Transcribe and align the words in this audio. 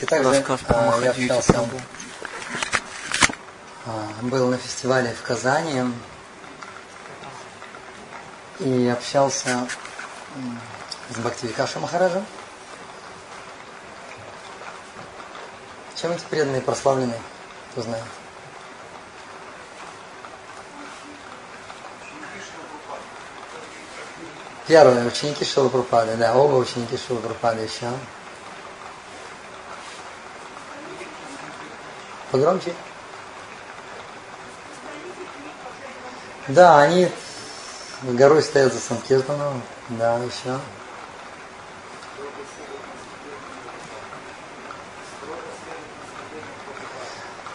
И 0.00 0.06
также 0.06 0.42
а, 0.68 0.98
я 1.02 1.10
общался, 1.10 1.68
а, 3.84 4.08
был 4.22 4.48
на 4.48 4.56
фестивале 4.56 5.12
в 5.12 5.22
Казани 5.22 5.92
и 8.60 8.88
общался 8.88 9.68
с 11.10 11.18
Бхактивикаша 11.18 11.80
Махараджем. 11.80 12.24
Чем 15.96 16.12
эти 16.12 16.24
преданные 16.30 16.62
прославлены, 16.62 17.14
кто 17.72 17.82
знает? 17.82 18.04
Первые 24.66 25.06
ученики 25.06 25.44
Шилапрапады, 25.44 26.16
да, 26.16 26.34
оба 26.34 26.54
ученики 26.54 26.96
Шилапрапады 26.96 27.62
еще. 27.62 27.90
Погромче. 32.30 32.72
Да, 36.48 36.80
они 36.80 37.10
горой 38.02 38.42
стоят 38.42 38.72
за 38.72 38.80
Санкиртаном, 38.80 39.62
да, 39.90 40.18
еще. 40.18 40.58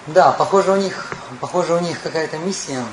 Да, 0.08 0.32
похоже 0.32 0.72
у 0.72 0.76
них, 0.76 1.14
похоже 1.42 1.74
у 1.74 1.80
них 1.80 2.00
какая-то 2.02 2.38
миссия, 2.38 2.84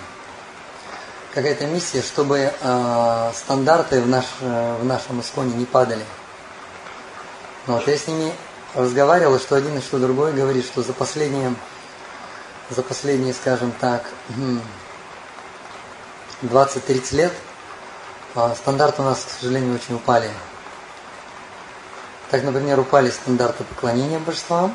какая-то 1.35 1.67
миссия, 1.67 2.01
чтобы 2.01 2.53
э, 2.59 3.31
стандарты 3.35 4.01
в, 4.01 4.09
наш, 4.09 4.25
э, 4.41 4.77
в 4.81 4.85
нашем 4.85 5.21
исконе 5.21 5.55
не 5.55 5.67
падали. 5.67 6.05
Вот, 7.67 7.87
я 7.87 7.99
с 7.99 8.07
ними 8.07 8.33
разговаривал, 8.75 9.39
что 9.39 9.57
один 9.57 9.77
и 9.77 9.83
что 9.83 9.99
другой 9.99 10.33
говорит, 10.33 10.65
что 10.65 10.83
за 10.83 10.95
последние, 10.95 11.55
за 12.75 12.83
последние, 12.83 13.35
скажем 13.35 13.73
так, 13.81 14.05
20-30 16.43 17.17
лет 17.17 17.33
а, 18.35 18.55
стандарты 18.55 19.03
у 19.03 19.05
нас, 19.05 19.25
к 19.25 19.41
сожалению, 19.41 19.75
очень 19.75 19.95
упали. 19.95 20.31
Так, 22.31 22.43
например, 22.43 22.81
упали 22.81 23.11
стандарты 23.11 23.63
поклонения 23.65 24.19
божествам, 24.19 24.75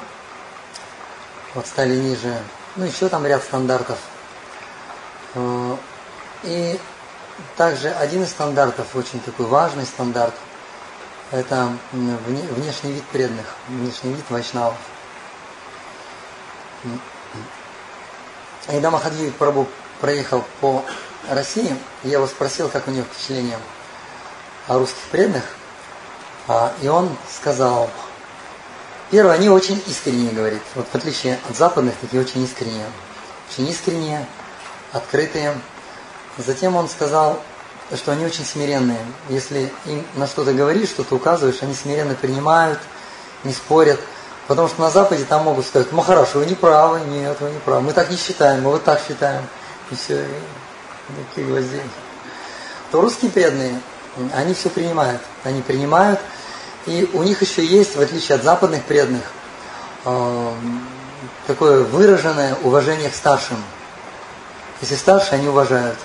вот 1.56 1.66
стали 1.66 1.96
ниже, 1.96 2.38
ну 2.76 2.86
еще 2.86 3.10
там 3.10 3.26
ряд 3.26 3.44
стандартов. 3.44 3.98
А, 5.36 5.78
И 6.44 6.80
также 7.56 7.90
один 7.90 8.24
из 8.24 8.30
стандартов, 8.30 8.96
очень 8.96 9.20
такой 9.20 9.48
важный 9.48 9.86
стандарт, 9.86 10.36
это 11.32 11.70
внешний 11.92 12.94
вид 12.94 13.04
преданных, 13.06 13.56
внешний 13.68 14.14
вид 14.14 14.26
вайшнавов. 14.30 14.78
Когда 18.68 18.92
Махадви 18.92 19.32
Прабу 19.32 19.66
проехал 20.02 20.44
по 20.60 20.84
России, 21.30 21.74
я 22.04 22.14
его 22.14 22.28
спросил, 22.28 22.68
как 22.68 22.88
у 22.88 22.92
него 22.92 23.06
впечатление 23.06 23.58
о 24.68 24.78
русских 24.78 25.02
преданных, 25.10 25.46
а, 26.50 26.74
и 26.82 26.88
он 26.90 27.10
сказал, 27.34 27.90
первое, 29.10 29.36
они 29.36 29.50
очень 29.50 29.82
искренние, 29.88 30.32
говорит, 30.32 30.62
вот 30.76 30.86
в 30.92 30.96
отличие 30.96 31.40
от 31.50 31.56
западных, 31.56 31.96
такие 32.02 32.22
очень 32.22 32.44
искренние, 32.44 32.86
очень 33.50 33.70
искренние, 33.70 34.26
открытые. 34.92 35.56
Затем 36.38 36.76
он 36.76 36.90
сказал, 36.90 37.42
что 37.96 38.12
они 38.12 38.26
очень 38.26 38.46
смиренные. 38.46 39.00
Если 39.30 39.72
им 39.86 40.06
на 40.16 40.28
что-то 40.28 40.54
говоришь, 40.54 40.90
что-то 40.90 41.16
указываешь, 41.16 41.62
они 41.62 41.74
смиренно 41.74 42.16
принимают, 42.16 42.80
не 43.44 43.54
спорят. 43.54 44.00
Потому 44.48 44.70
что 44.70 44.82
на 44.82 44.90
Западе 44.90 45.26
там 45.26 45.44
могут 45.44 45.66
сказать, 45.66 45.92
Махараш, 45.92 46.36
вы 46.36 46.46
не 46.46 46.56
правы, 46.56 47.02
нет, 47.02 47.36
вы 47.42 47.50
не 47.50 47.60
правы. 47.60 47.82
Мы 47.82 47.94
так 47.94 48.10
не 48.10 48.16
считаем, 48.16 48.64
мы 48.64 48.72
вот 48.72 48.84
так 48.84 49.02
считаем. 49.06 49.44
И 49.92 49.96
все, 49.96 50.24
и 50.24 51.26
такие 51.30 51.48
гвозди. 51.48 51.82
То 52.92 53.02
русские 53.02 53.30
преданные, 53.30 53.80
они 54.34 54.54
все 54.54 54.70
принимают. 54.70 55.22
Они 55.44 55.62
принимают. 55.62 56.20
И 56.86 57.10
у 57.14 57.24
них 57.24 57.42
еще 57.42 57.66
есть, 57.66 57.98
в 57.98 58.02
отличие 58.02 58.36
от 58.38 58.44
западных 58.44 58.84
преданных, 58.84 59.24
э, 60.06 60.54
такое 61.46 61.84
выраженное 61.84 62.56
уважение 62.64 63.10
к 63.10 63.16
старшим. 63.16 63.62
Если 64.80 64.96
старше, 64.96 65.34
они 65.34 65.50
уважают. 65.50 65.98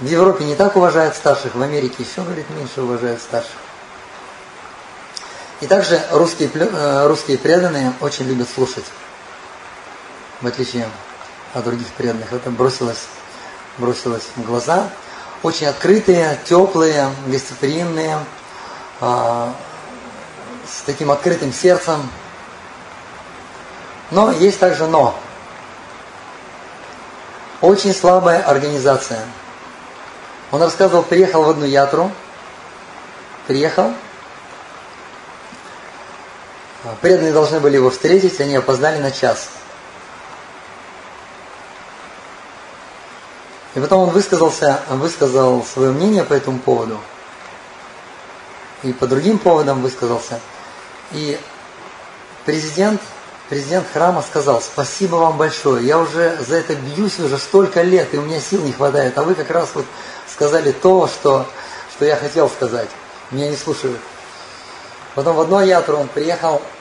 В 0.00 0.06
Европе 0.06 0.44
не 0.44 0.54
так 0.54 0.76
уважают 0.76 1.16
старших, 1.16 1.54
в 1.54 1.60
Америке 1.60 1.96
еще, 2.04 2.22
говорит, 2.22 2.48
меньше 2.50 2.80
уважают 2.80 3.20
старших. 3.20 3.67
И 5.60 5.66
также 5.66 6.00
русские, 6.12 6.50
э, 6.54 7.06
русские 7.08 7.36
преданные 7.36 7.92
очень 8.00 8.26
любят 8.26 8.48
слушать, 8.48 8.84
в 10.40 10.46
отличие 10.46 10.88
от 11.52 11.64
других 11.64 11.88
преданных. 11.88 12.32
Это 12.32 12.50
бросилось, 12.50 13.06
бросилось 13.76 14.22
в 14.36 14.42
глаза. 14.42 14.88
Очень 15.42 15.66
открытые, 15.66 16.38
теплые, 16.44 17.10
гостеприимные, 17.26 18.18
а, 19.00 19.52
с 20.66 20.82
таким 20.82 21.10
открытым 21.10 21.52
сердцем. 21.52 22.08
Но 24.10 24.30
есть 24.32 24.58
также 24.58 24.86
но. 24.86 25.18
Очень 27.60 27.94
слабая 27.94 28.42
организация. 28.42 29.20
Он 30.52 30.62
рассказывал, 30.62 31.02
приехал 31.02 31.42
в 31.44 31.50
одну 31.50 31.66
ятру, 31.66 32.10
приехал, 33.46 33.92
преданные 37.00 37.32
должны 37.32 37.60
были 37.60 37.76
его 37.76 37.90
встретить, 37.90 38.40
они 38.40 38.56
опоздали 38.56 38.98
на 38.98 39.10
час. 39.10 39.48
И 43.74 43.80
потом 43.80 44.08
он 44.08 44.10
высказался, 44.10 44.80
высказал 44.88 45.64
свое 45.64 45.92
мнение 45.92 46.24
по 46.24 46.34
этому 46.34 46.58
поводу. 46.58 46.98
И 48.82 48.92
по 48.92 49.06
другим 49.06 49.38
поводам 49.38 49.82
высказался. 49.82 50.40
И 51.12 51.38
президент, 52.44 53.00
президент 53.48 53.86
храма 53.92 54.22
сказал, 54.22 54.60
спасибо 54.60 55.16
вам 55.16 55.36
большое, 55.36 55.86
я 55.86 55.98
уже 55.98 56.36
за 56.46 56.56
это 56.56 56.74
бьюсь 56.74 57.18
уже 57.18 57.38
столько 57.38 57.82
лет, 57.82 58.14
и 58.14 58.18
у 58.18 58.22
меня 58.22 58.40
сил 58.40 58.62
не 58.62 58.72
хватает, 58.72 59.16
а 59.18 59.22
вы 59.22 59.34
как 59.34 59.50
раз 59.50 59.70
вот 59.74 59.84
сказали 60.26 60.72
то, 60.72 61.06
что, 61.06 61.46
что 61.94 62.04
я 62.04 62.16
хотел 62.16 62.48
сказать. 62.48 62.88
Меня 63.30 63.50
не 63.50 63.56
слушают. 63.56 63.98
Потом 65.14 65.36
в 65.36 65.40
одну 65.40 65.60
ятру 65.60 65.96
он 65.98 66.08
приехал, 66.08 66.54
а, 66.56 66.77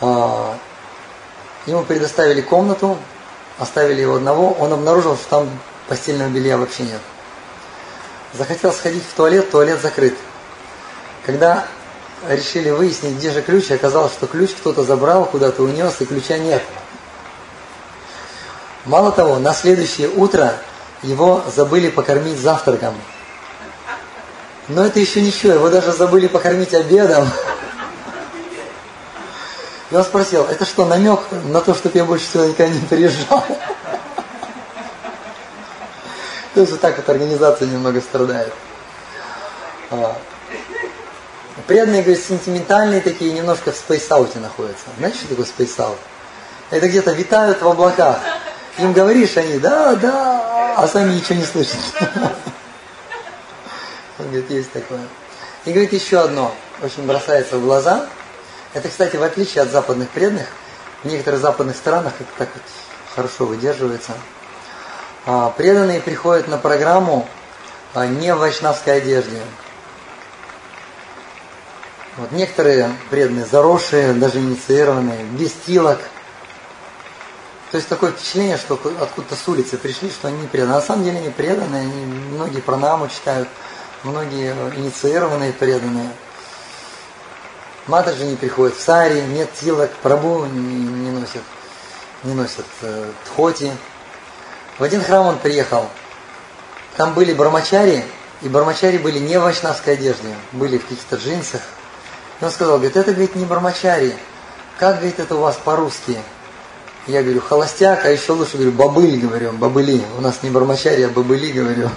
ему 0.00 1.82
предоставили 1.84 2.40
комнату, 2.40 2.98
оставили 3.58 4.02
его 4.02 4.16
одного, 4.16 4.52
он 4.52 4.72
обнаружил, 4.72 5.16
что 5.16 5.28
там 5.28 5.50
постельного 5.88 6.28
белья 6.28 6.58
вообще 6.58 6.84
нет. 6.84 7.00
Захотел 8.32 8.72
сходить 8.72 9.04
в 9.04 9.14
туалет, 9.14 9.50
туалет 9.50 9.80
закрыт. 9.80 10.14
Когда 11.24 11.66
решили 12.28 12.70
выяснить, 12.70 13.16
где 13.16 13.30
же 13.30 13.42
ключ, 13.42 13.70
оказалось, 13.70 14.12
что 14.12 14.26
ключ 14.26 14.52
кто-то 14.52 14.84
забрал, 14.84 15.24
куда-то 15.26 15.62
унес, 15.62 16.00
и 16.00 16.06
ключа 16.06 16.38
нет. 16.38 16.62
Мало 18.84 19.10
того, 19.10 19.38
на 19.38 19.52
следующее 19.52 20.08
утро 20.08 20.54
его 21.02 21.42
забыли 21.54 21.88
покормить 21.88 22.38
завтраком. 22.38 22.94
Но 24.68 24.84
это 24.84 25.00
еще 25.00 25.20
ничего, 25.20 25.54
его 25.54 25.68
даже 25.68 25.92
забыли 25.92 26.26
покормить 26.26 26.74
обедом. 26.74 27.28
Он 29.92 30.02
спросил, 30.02 30.44
это 30.44 30.64
что, 30.64 30.84
намек 30.84 31.20
на 31.44 31.60
то, 31.60 31.74
чтобы 31.74 31.96
я 31.98 32.04
больше 32.04 32.26
сюда 32.26 32.48
никогда 32.48 32.74
не 32.74 32.80
приезжал? 32.80 33.44
То 36.54 36.60
есть 36.60 36.72
вот 36.72 36.80
так 36.80 36.96
вот 36.96 37.08
организация 37.08 37.68
немного 37.68 38.00
страдает. 38.00 38.52
Преданные, 41.66 42.02
говорят, 42.02 42.22
сентиментальные 42.22 43.00
такие, 43.00 43.32
немножко 43.32 43.72
в 43.72 43.76
space 43.76 44.10
out 44.10 44.31
е 44.31 44.38
находятся. 44.40 44.86
Знаете, 44.98 45.18
что 45.18 45.28
такое 45.28 45.46
space 45.46 45.75
out? 45.75 45.98
Это 46.70 46.88
где-то 46.88 47.12
витают 47.12 47.62
в 47.62 47.68
облаках. 47.68 48.18
Им 48.78 48.92
говоришь, 48.92 49.36
они, 49.36 49.58
да, 49.58 49.94
да, 49.94 50.74
а 50.76 50.88
сами 50.88 51.14
ничего 51.14 51.36
не 51.36 51.44
слышат. 51.44 51.78
Он 54.18 54.26
говорит, 54.26 54.50
есть 54.50 54.72
такое. 54.72 55.00
И 55.64 55.72
говорит 55.72 55.92
еще 55.92 56.20
одно, 56.20 56.52
очень 56.82 57.06
бросается 57.06 57.56
в 57.56 57.62
глаза. 57.62 58.06
Это, 58.76 58.90
кстати, 58.90 59.16
в 59.16 59.22
отличие 59.22 59.62
от 59.62 59.70
западных 59.70 60.10
преданных, 60.10 60.48
в 61.02 61.08
некоторых 61.08 61.40
западных 61.40 61.76
странах 61.76 62.12
это 62.20 62.28
так 62.36 62.50
вот 62.52 62.62
хорошо 63.14 63.46
выдерживается. 63.46 64.12
А, 65.24 65.48
преданные 65.48 65.98
приходят 65.98 66.46
на 66.46 66.58
программу 66.58 67.26
а, 67.94 68.06
не 68.06 68.34
в 68.34 68.38
вайшнавской 68.38 68.98
одежде. 68.98 69.40
Вот 72.18 72.32
некоторые 72.32 72.94
преданные 73.08 73.46
заросшие, 73.46 74.12
даже 74.12 74.40
инициированные, 74.40 75.24
без 75.24 75.52
тилок. 75.52 76.00
То 77.70 77.78
есть 77.78 77.88
такое 77.88 78.12
впечатление, 78.12 78.58
что 78.58 78.74
откуда-то 78.74 79.36
с 79.36 79.48
улицы 79.48 79.78
пришли, 79.78 80.10
что 80.10 80.28
они 80.28 80.36
не 80.36 80.48
преданные. 80.48 80.76
На 80.76 80.82
самом 80.82 81.02
деле 81.02 81.20
они 81.20 81.30
преданные, 81.30 81.80
они 81.80 82.04
многие 82.04 82.60
пранаму 82.60 83.08
читают, 83.08 83.48
многие 84.02 84.52
инициированные 84.76 85.54
преданные. 85.54 86.10
Матаджи 87.86 88.24
не 88.24 88.36
приходят 88.36 88.76
в 88.76 88.80
сари, 88.80 89.20
нет 89.20 89.48
тилок, 89.54 89.90
прабу 90.02 90.44
не, 90.46 90.60
не 90.60 91.10
носят, 91.10 91.42
не 92.24 92.34
носят 92.34 92.66
э, 92.82 93.10
тхоти. 93.26 93.72
В 94.78 94.82
один 94.82 95.02
храм 95.02 95.26
он 95.26 95.38
приехал, 95.38 95.88
там 96.96 97.14
были 97.14 97.32
бармачари, 97.32 98.04
и 98.42 98.48
бармачари 98.48 98.98
были 98.98 99.18
не 99.18 99.38
в 99.38 99.42
вайшнавской 99.42 99.94
одежде, 99.94 100.34
были 100.52 100.78
в 100.78 100.82
каких-то 100.82 101.16
джинсах. 101.16 101.60
И 102.40 102.44
он 102.44 102.50
сказал, 102.50 102.76
говорит, 102.76 102.96
это, 102.96 103.12
говорит, 103.12 103.36
не 103.36 103.44
бармачари. 103.44 104.14
Как, 104.78 104.96
говорит, 104.96 105.20
это 105.20 105.36
у 105.36 105.40
вас 105.40 105.56
по-русски? 105.62 106.18
Я 107.06 107.22
говорю, 107.22 107.40
холостяк, 107.40 108.04
а 108.04 108.10
еще 108.10 108.32
лучше 108.32 108.54
говорю, 108.54 108.72
бабыль, 108.72 109.18
говорю, 109.18 109.52
бабыли. 109.52 110.02
У 110.18 110.20
нас 110.20 110.42
не 110.42 110.50
бармачари, 110.50 111.02
а 111.02 111.08
бабыли, 111.08 111.52
говорю. 111.52 111.88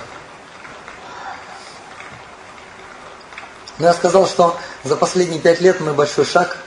Но 3.80 3.88
я 3.88 3.94
сказал, 3.94 4.28
что 4.28 4.58
за 4.84 4.96
последние 4.96 5.40
пять 5.40 5.62
лет 5.62 5.80
мы 5.80 5.94
большой 5.94 6.26
шаг 6.26 6.58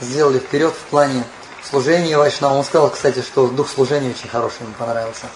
сделали 0.00 0.38
вперед 0.38 0.72
в 0.72 0.90
плане 0.90 1.24
служения 1.62 2.16
Вайшнава. 2.16 2.54
Он 2.54 2.64
сказал, 2.64 2.90
кстати, 2.90 3.20
что 3.20 3.46
дух 3.48 3.68
служения 3.68 4.10
очень 4.10 4.28
хороший, 4.28 4.62
ему 4.62 4.72
понравился. 4.78 5.26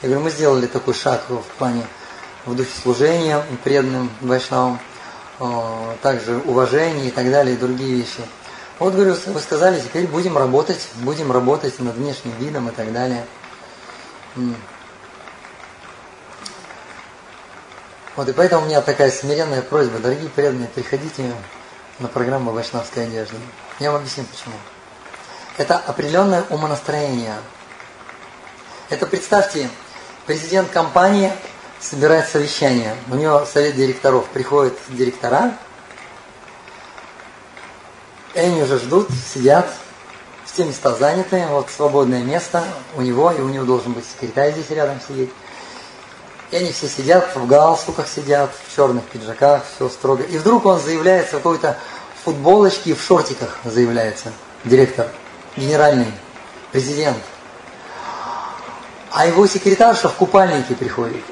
Я 0.00 0.08
говорю, 0.08 0.24
мы 0.24 0.30
сделали 0.30 0.66
такой 0.66 0.94
шаг 0.94 1.22
в 1.28 1.42
плане 1.58 1.86
в 2.44 2.54
духе 2.54 2.70
служения 2.80 3.44
преданным 3.64 4.10
Вайшнавам, 4.20 4.78
также 6.02 6.38
уважение 6.38 7.08
и 7.08 7.10
так 7.10 7.30
далее, 7.30 7.56
и 7.56 7.58
другие 7.58 7.96
вещи. 7.96 8.22
Вот, 8.78 8.94
говорю, 8.94 9.16
вы 9.26 9.40
сказали, 9.40 9.80
теперь 9.80 10.06
будем 10.06 10.38
работать, 10.38 10.86
будем 10.96 11.32
работать 11.32 11.80
над 11.80 11.96
внешним 11.96 12.36
видом 12.38 12.68
и 12.68 12.72
так 12.72 12.92
далее. 12.92 13.24
Вот, 18.16 18.28
и 18.28 18.32
поэтому 18.32 18.62
у 18.62 18.66
меня 18.66 18.80
такая 18.80 19.10
смиренная 19.10 19.60
просьба, 19.60 19.98
дорогие 19.98 20.30
преданные, 20.30 20.68
приходите 20.68 21.30
на 21.98 22.08
программу 22.08 22.50
«Вайшнавская 22.50 23.04
одежда». 23.04 23.36
Я 23.78 23.92
вам 23.92 24.00
объясню 24.00 24.24
почему. 24.24 24.54
Это 25.58 25.76
определенное 25.76 26.42
умонастроение. 26.48 27.34
Это, 28.88 29.06
представьте, 29.06 29.68
президент 30.24 30.70
компании 30.70 31.30
собирает 31.78 32.26
совещание. 32.26 32.96
У 33.10 33.16
него 33.16 33.44
совет 33.44 33.76
директоров. 33.76 34.26
Приходят 34.28 34.78
директора, 34.88 35.52
и 38.34 38.38
они 38.38 38.62
уже 38.62 38.78
ждут, 38.78 39.08
сидят, 39.10 39.70
все 40.44 40.64
места 40.64 40.94
заняты, 40.94 41.44
вот 41.50 41.68
свободное 41.70 42.22
место 42.22 42.64
у 42.94 43.02
него, 43.02 43.30
и 43.30 43.40
у 43.40 43.48
него 43.48 43.64
должен 43.66 43.92
быть 43.92 44.04
секретарь 44.06 44.52
здесь 44.52 44.70
рядом 44.70 45.00
сидеть. 45.06 45.30
И 46.50 46.56
они 46.56 46.72
все 46.72 46.88
сидят, 46.88 47.34
в 47.34 47.46
галстуках 47.46 48.06
сидят, 48.08 48.50
в 48.66 48.74
черных 48.74 49.04
пиджаках, 49.04 49.62
все 49.74 49.88
строго. 49.88 50.22
И 50.22 50.38
вдруг 50.38 50.66
он 50.66 50.80
заявляется 50.80 51.34
в 51.34 51.38
какой-то 51.38 51.76
футболочке 52.24 52.94
в 52.94 53.02
шортиках 53.02 53.58
заявляется. 53.64 54.32
Директор, 54.64 55.08
генеральный, 55.56 56.12
президент. 56.72 57.18
А 59.10 59.26
его 59.26 59.46
секретарша 59.46 60.08
в 60.08 60.14
купальнике 60.14 60.74
приходит. 60.74 61.22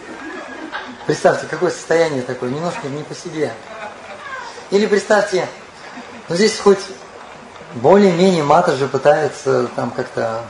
Представьте, 1.06 1.46
какое 1.46 1.70
состояние 1.70 2.22
такое, 2.22 2.50
немножко 2.50 2.88
не 2.88 3.02
по 3.02 3.14
себе. 3.14 3.52
Или 4.70 4.86
представьте, 4.86 5.46
ну 6.28 6.34
здесь 6.34 6.58
хоть 6.58 6.78
более-менее 7.74 8.42
мата 8.42 8.74
же 8.76 8.88
пытается 8.88 9.68
там 9.76 9.90
как-то 9.90 10.42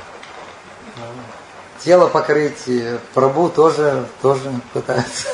тело 1.84 2.08
покрыть, 2.08 2.69
пробу 3.12 3.48
тоже, 3.50 4.06
тоже 4.22 4.50
пытается. 4.72 5.28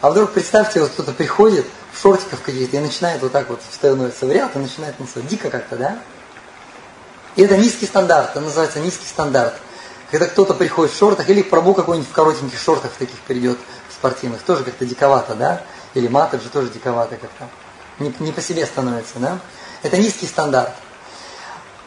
А 0.00 0.10
вдруг 0.10 0.32
представьте, 0.32 0.80
вот 0.80 0.90
кто-то 0.90 1.12
приходит 1.12 1.66
в 1.92 2.00
шортиках 2.00 2.42
каких-то 2.42 2.76
и 2.76 2.80
начинает 2.80 3.22
вот 3.22 3.32
так 3.32 3.48
вот 3.48 3.60
становится 3.72 4.26
в 4.26 4.32
ряд 4.32 4.54
и 4.54 4.58
начинает 4.58 4.96
танцевать. 4.96 5.28
Дико 5.28 5.50
как-то, 5.50 5.76
да? 5.76 5.98
И 7.36 7.42
это 7.42 7.56
низкий 7.56 7.86
стандарт, 7.86 8.30
это 8.30 8.40
называется 8.40 8.80
низкий 8.80 9.06
стандарт. 9.06 9.54
Когда 10.10 10.26
кто-то 10.26 10.54
приходит 10.54 10.92
в 10.92 10.98
шортах, 10.98 11.28
или 11.28 11.42
пробу 11.42 11.74
какой-нибудь 11.74 12.08
в 12.08 12.12
коротеньких 12.12 12.58
шортах 12.58 12.92
таких 12.92 13.18
придет, 13.20 13.58
спортивных, 13.90 14.42
тоже 14.42 14.62
как-то 14.62 14.84
диковато, 14.84 15.34
да? 15.34 15.62
Или 15.94 16.08
матов 16.08 16.42
же 16.42 16.48
тоже 16.48 16.68
диковато 16.68 17.16
как-то. 17.16 17.48
Не, 17.98 18.14
не 18.20 18.32
по 18.32 18.40
себе 18.40 18.66
становится, 18.66 19.18
да? 19.18 19.38
Это 19.82 19.96
низкий 19.96 20.26
стандарт. 20.26 20.72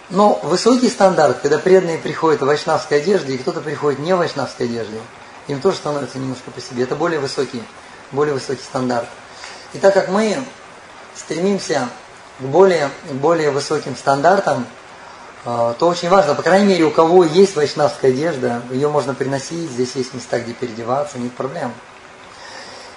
Но 0.09 0.39
высокий 0.43 0.89
стандарт, 0.89 1.39
когда 1.41 1.59
преданные 1.59 1.99
приходят 1.99 2.41
в 2.41 2.45
вайшнавской 2.45 3.01
одежде, 3.01 3.33
и 3.33 3.37
кто-то 3.37 3.61
приходит 3.61 3.99
не 3.99 4.13
в 4.13 4.17
вайшнавской 4.17 4.65
одежде, 4.65 4.99
им 5.47 5.61
тоже 5.61 5.77
становится 5.77 6.17
немножко 6.17 6.49
по 6.51 6.61
себе. 6.61 6.83
Это 6.83 6.95
более 6.95 7.19
высокий, 7.19 7.63
более 8.11 8.33
высокий 8.33 8.63
стандарт. 8.63 9.07
И 9.73 9.77
так 9.77 9.93
как 9.93 10.09
мы 10.09 10.43
стремимся 11.15 11.89
к 12.39 12.43
более, 12.43 12.89
более 13.11 13.51
высоким 13.51 13.95
стандартам, 13.95 14.65
а, 15.45 15.73
то 15.73 15.87
очень 15.87 16.09
важно, 16.09 16.35
по 16.35 16.41
крайней 16.41 16.67
мере, 16.67 16.83
у 16.85 16.91
кого 16.91 17.23
есть 17.23 17.55
вайшнавская 17.55 18.11
одежда, 18.11 18.61
ее 18.71 18.89
можно 18.89 19.13
приносить, 19.13 19.69
здесь 19.69 19.95
есть 19.95 20.13
места, 20.13 20.39
где 20.39 20.53
переодеваться, 20.53 21.17
нет 21.17 21.33
проблем. 21.33 21.73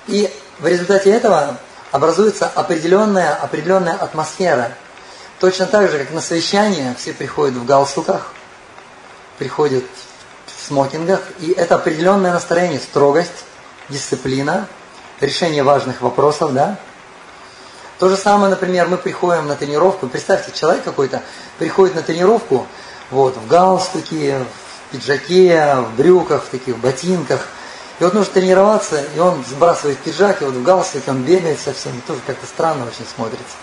И 0.06 0.32
в 0.58 0.66
результате 0.66 1.10
этого 1.10 1.58
образуется 1.92 2.46
определенная, 2.46 3.34
определенная 3.34 3.94
атмосфера. 3.94 4.72
Точно 5.42 5.66
так 5.66 5.90
же, 5.90 5.98
как 5.98 6.12
на 6.12 6.20
совещание 6.20 6.94
все 6.96 7.12
приходят 7.12 7.56
в 7.56 7.64
галстуках, 7.64 8.32
приходят 9.40 9.82
в 10.46 10.66
смокингах, 10.68 11.20
и 11.40 11.50
это 11.50 11.74
определенное 11.74 12.32
настроение, 12.32 12.78
строгость, 12.78 13.44
дисциплина, 13.88 14.68
решение 15.20 15.64
важных 15.64 16.00
вопросов, 16.00 16.52
да, 16.52 16.78
то 17.98 18.08
же 18.08 18.16
самое, 18.16 18.50
например, 18.50 18.86
мы 18.86 18.96
приходим 18.96 19.48
на 19.48 19.56
тренировку, 19.56 20.06
представьте, 20.06 20.52
человек 20.54 20.84
какой-то 20.84 21.20
приходит 21.58 21.96
на 21.96 22.02
тренировку, 22.02 22.68
вот, 23.10 23.36
в 23.36 23.48
галстуке, 23.48 24.44
в 24.44 24.92
пиджаке, 24.92 25.74
в 25.74 25.96
брюках, 25.96 26.44
в 26.44 26.50
таких 26.50 26.78
ботинках, 26.78 27.48
и 27.98 28.04
вот 28.04 28.14
нужно 28.14 28.32
тренироваться, 28.32 29.02
и 29.16 29.18
он 29.18 29.44
сбрасывает 29.50 29.98
пиджак, 29.98 30.40
и 30.40 30.44
вот 30.44 30.54
в 30.54 30.62
галстуке 30.62 31.10
он 31.10 31.24
бегает 31.24 31.58
совсем, 31.58 31.98
и 31.98 32.00
тоже 32.02 32.20
как-то 32.28 32.46
странно 32.46 32.86
очень 32.86 33.06
смотрится. 33.12 33.56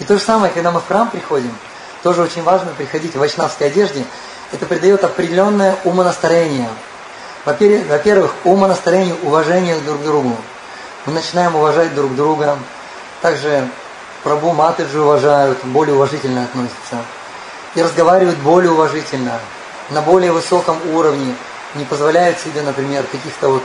И 0.00 0.04
то 0.04 0.14
же 0.18 0.20
самое, 0.20 0.52
когда 0.52 0.72
мы 0.72 0.80
в 0.80 0.86
храм 0.88 1.08
приходим, 1.08 1.54
тоже 2.02 2.22
очень 2.22 2.42
важно 2.42 2.72
приходить 2.72 3.14
в 3.14 3.18
вайшнавской 3.18 3.68
одежде, 3.68 4.04
это 4.50 4.66
придает 4.66 5.04
определенное 5.04 5.76
умонастроение. 5.84 6.68
Во-первых, 7.44 8.34
умонастроение, 8.44 9.14
уважение 9.22 9.78
друг 9.80 10.00
к 10.00 10.04
другу. 10.04 10.36
Мы 11.06 11.12
начинаем 11.12 11.54
уважать 11.54 11.94
друг 11.94 12.14
друга, 12.16 12.58
также 13.22 13.68
Прабу 14.22 14.52
Матаджи 14.52 15.00
уважают, 15.00 15.64
более 15.64 15.94
уважительно 15.94 16.44
относятся. 16.44 16.96
И 17.74 17.82
разговаривают 17.82 18.38
более 18.38 18.72
уважительно, 18.72 19.38
на 19.90 20.02
более 20.02 20.32
высоком 20.32 20.76
уровне, 20.92 21.34
не 21.74 21.84
позволяют 21.84 22.38
себе, 22.38 22.62
например, 22.62 23.04
каких-то 23.04 23.48
вот 23.48 23.62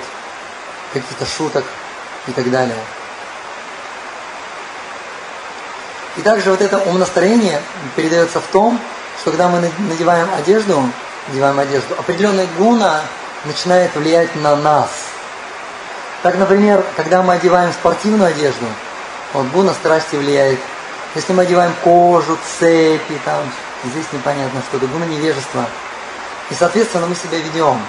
каких-то 0.94 1.25
шуток 1.25 1.65
и 2.27 2.32
так 2.32 2.50
далее. 2.51 2.77
И 6.17 6.22
также 6.22 6.51
вот 6.51 6.62
это 6.62 6.79
умонастроение 6.79 7.62
передается 7.95 8.39
в 8.39 8.48
том, 8.48 8.79
что 9.22 9.31
когда 9.31 9.50
мы 9.50 9.69
надеваем 9.89 10.27
одежду, 10.38 10.81
надеваем 11.27 11.60
одежду, 11.60 11.95
определенная 11.98 12.48
гуна 12.57 13.01
начинает 13.45 13.93
влиять 13.95 14.36
на 14.36 14.55
нас. 14.55 14.89
Так, 16.24 16.38
например, 16.38 16.84
когда 16.95 17.22
мы 17.22 17.34
одеваем 17.34 17.72
спортивную 17.74 18.29
одежду– 18.29 18.65
вот 19.36 19.48
гуна 19.48 19.74
страсти 19.74 20.15
влияет. 20.15 20.60
Если 21.13 21.34
мы 21.34 21.43
одеваем 21.43 21.74
кожу, 21.84 22.38
цепи, 22.57 23.19
там, 23.25 23.41
здесь 23.84 24.05
непонятно 24.13 24.62
что, 24.67 24.77
это 24.77 24.88
гуна 24.88 25.03
невежества. 25.05 25.65
И, 26.50 26.53
соответственно, 26.53 27.07
мы 27.07 27.15
себя 27.15 27.38
ведем. 27.39 27.79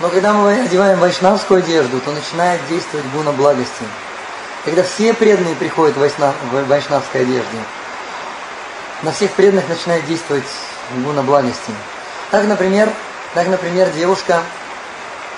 Но 0.00 0.08
когда 0.08 0.32
мы 0.32 0.60
одеваем 0.60 0.98
вайшнавскую 0.98 1.58
одежду, 1.58 2.00
то 2.00 2.10
начинает 2.10 2.60
действовать 2.68 3.06
гуна 3.14 3.32
благости. 3.32 3.84
Когда 4.66 4.82
все 4.82 5.14
преданные 5.14 5.54
приходят 5.54 5.96
в, 5.96 6.00
вайшнав, 6.00 6.34
вайшнавской 6.50 7.20
одежде, 7.20 7.58
на 9.02 9.12
всех 9.12 9.30
преданных 9.30 9.68
начинает 9.68 10.04
действовать 10.06 10.42
гуна 11.04 11.22
благости. 11.22 11.70
Так, 12.32 12.44
например, 12.46 12.90
так, 13.32 13.46
например, 13.46 13.90
девушка, 13.90 14.42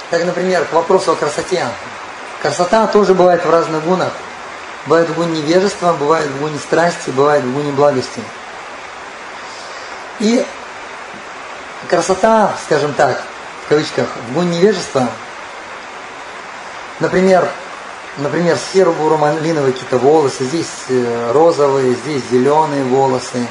так, 0.08 0.25
например, 0.25 0.64
к 0.64 0.73
вопросу 0.73 1.12
о 1.12 1.14
красоте. 1.14 1.66
Красота 2.40 2.87
тоже 2.87 3.12
бывает 3.12 3.44
в 3.44 3.50
разных 3.50 3.85
гунах. 3.85 4.14
Бывает 4.87 5.11
в 5.11 5.14
гуне 5.14 5.42
невежества, 5.42 5.92
бывает 5.92 6.30
в 6.30 6.40
гуне 6.40 6.58
страсти, 6.58 7.11
бывает 7.11 7.44
в 7.44 7.52
гуне 7.52 7.70
благости. 7.73 8.23
И 10.20 10.42
красота, 11.90 12.54
скажем 12.64 12.94
так, 12.94 13.20
в 13.66 13.68
кавычках, 13.68 14.06
в 14.30 14.32
гуне 14.32 14.56
невежества, 14.56 15.06
например, 17.00 17.47
например, 18.18 18.58
серо-буро-малиновые 18.72 19.72
какие-то 19.72 19.98
волосы, 19.98 20.44
здесь 20.44 20.66
э, 20.88 21.30
розовые, 21.32 21.94
здесь 21.94 22.22
зеленые 22.30 22.84
волосы, 22.84 23.46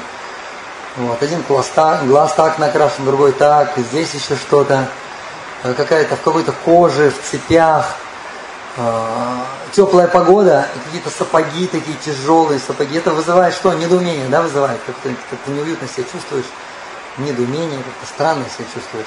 вот, 0.96 1.22
один 1.22 1.42
глаз 1.48 1.70
так, 1.74 2.06
глаз 2.06 2.34
так 2.34 2.58
накрашен, 2.58 3.04
другой 3.04 3.32
так, 3.32 3.72
здесь 3.76 4.12
еще 4.14 4.36
что-то, 4.36 4.88
э, 5.64 5.72
какая-то 5.74 6.16
в 6.16 6.22
какой-то 6.22 6.52
коже, 6.64 7.10
в 7.10 7.30
цепях, 7.30 7.96
э, 8.76 9.38
теплая 9.72 10.08
погода 10.08 10.66
и 10.74 10.78
какие-то 10.86 11.10
сапоги 11.10 11.66
такие 11.66 11.96
тяжелые 12.04 12.60
сапоги. 12.60 12.98
Это 12.98 13.12
вызывает 13.12 13.54
что? 13.54 13.72
Недоумение, 13.72 14.28
да, 14.28 14.42
вызывает? 14.42 14.80
Как-то 14.86 15.10
как 15.30 15.38
неуютно 15.46 15.88
себя 15.88 16.04
чувствуешь, 16.10 16.46
недоумение, 17.18 17.78
как-то 17.78 18.06
странно 18.06 18.44
себя 18.44 18.66
чувствуешь. 18.74 19.06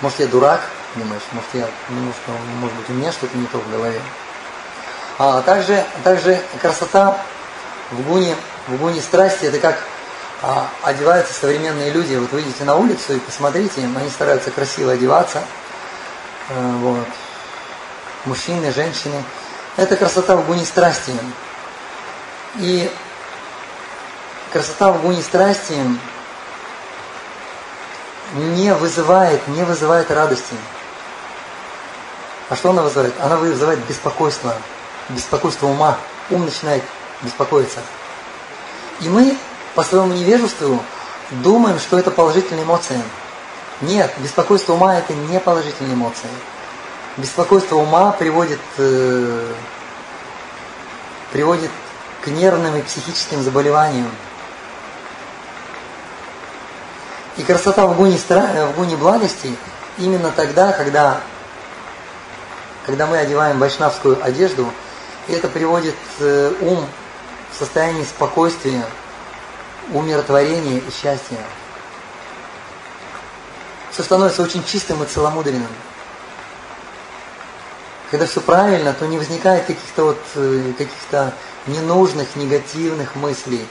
Может, 0.00 0.20
я 0.20 0.26
дурак, 0.26 0.60
думаешь, 0.94 1.22
может, 1.32 1.48
я 1.54 1.66
немножко, 1.88 2.30
может 2.60 2.76
быть, 2.76 2.90
у 2.90 2.92
меня 2.92 3.12
что-то 3.12 3.36
не 3.36 3.46
то 3.46 3.58
в 3.58 3.70
голове. 3.70 4.00
А 5.18 5.40
также, 5.42 5.82
также 6.04 6.38
красота 6.60 7.18
в 7.90 8.02
гуне, 8.02 8.36
в 8.68 8.76
гуне 8.76 9.00
страсти, 9.00 9.46
это 9.46 9.58
как 9.58 9.78
а, 10.42 10.68
одеваются 10.82 11.32
современные 11.32 11.90
люди. 11.90 12.14
Вот 12.16 12.30
выйдете 12.32 12.64
на 12.64 12.76
улицу 12.76 13.14
и 13.14 13.18
посмотрите, 13.18 13.80
они 13.82 14.10
стараются 14.10 14.50
красиво 14.50 14.92
одеваться. 14.92 15.42
А, 16.50 16.76
вот. 16.78 17.06
Мужчины, 18.26 18.72
женщины. 18.72 19.22
Это 19.76 19.96
красота 19.96 20.36
в 20.36 20.46
гуне 20.46 20.64
страсти. 20.66 21.12
И 22.56 22.90
красота 24.52 24.92
в 24.92 25.00
гуне 25.00 25.22
страсти 25.22 25.74
не 28.34 28.74
вызывает, 28.74 29.46
не 29.48 29.62
вызывает 29.62 30.10
радости. 30.10 30.54
А 32.48 32.56
что 32.56 32.70
она 32.70 32.82
вызывает? 32.82 33.14
Она 33.20 33.36
вызывает 33.36 33.78
беспокойство, 33.86 34.54
беспокойство 35.08 35.66
ума. 35.66 35.98
Ум 36.30 36.44
начинает 36.44 36.82
беспокоиться. 37.22 37.80
И 39.00 39.08
мы 39.08 39.36
по 39.74 39.84
своему 39.84 40.14
невежеству 40.14 40.82
думаем, 41.30 41.78
что 41.78 41.98
это 41.98 42.10
положительные 42.10 42.64
эмоции. 42.64 43.00
Нет, 43.82 44.12
беспокойство 44.18 44.72
ума 44.72 44.96
это 44.96 45.12
не 45.12 45.38
положительные 45.38 45.94
эмоции. 45.94 46.28
Беспокойство 47.16 47.76
ума 47.76 48.12
приводит, 48.12 48.60
э, 48.78 49.52
приводит 51.32 51.70
к 52.22 52.28
нервным 52.28 52.76
и 52.76 52.82
психическим 52.82 53.42
заболеваниям. 53.42 54.10
И 57.36 57.42
красота 57.42 57.86
в 57.86 57.96
гуне, 57.96 58.16
в 58.18 58.72
гуне 58.76 58.96
благости 58.96 59.54
именно 59.98 60.30
тогда, 60.30 60.72
когда, 60.72 61.20
когда 62.86 63.06
мы 63.06 63.18
одеваем 63.18 63.58
вайшнавскую 63.58 64.24
одежду, 64.24 64.72
и 65.28 65.32
это 65.32 65.48
приводит 65.48 65.94
э, 66.20 66.52
ум 66.60 66.86
в 67.52 67.56
состояние 67.56 68.04
спокойствия, 68.04 68.84
умиротворения 69.92 70.78
и 70.78 70.90
счастья. 70.90 71.38
Все 73.90 74.02
становится 74.02 74.42
очень 74.42 74.62
чистым 74.64 75.02
и 75.02 75.06
целомудренным. 75.06 75.68
Когда 78.10 78.26
все 78.26 78.40
правильно, 78.40 78.92
то 78.92 79.06
не 79.06 79.18
возникает 79.18 79.66
каких-то 79.66 80.04
вот 80.04 80.20
э, 80.36 80.72
каких-то 80.78 81.32
ненужных, 81.66 82.36
негативных 82.36 83.16
мыслей 83.16 83.66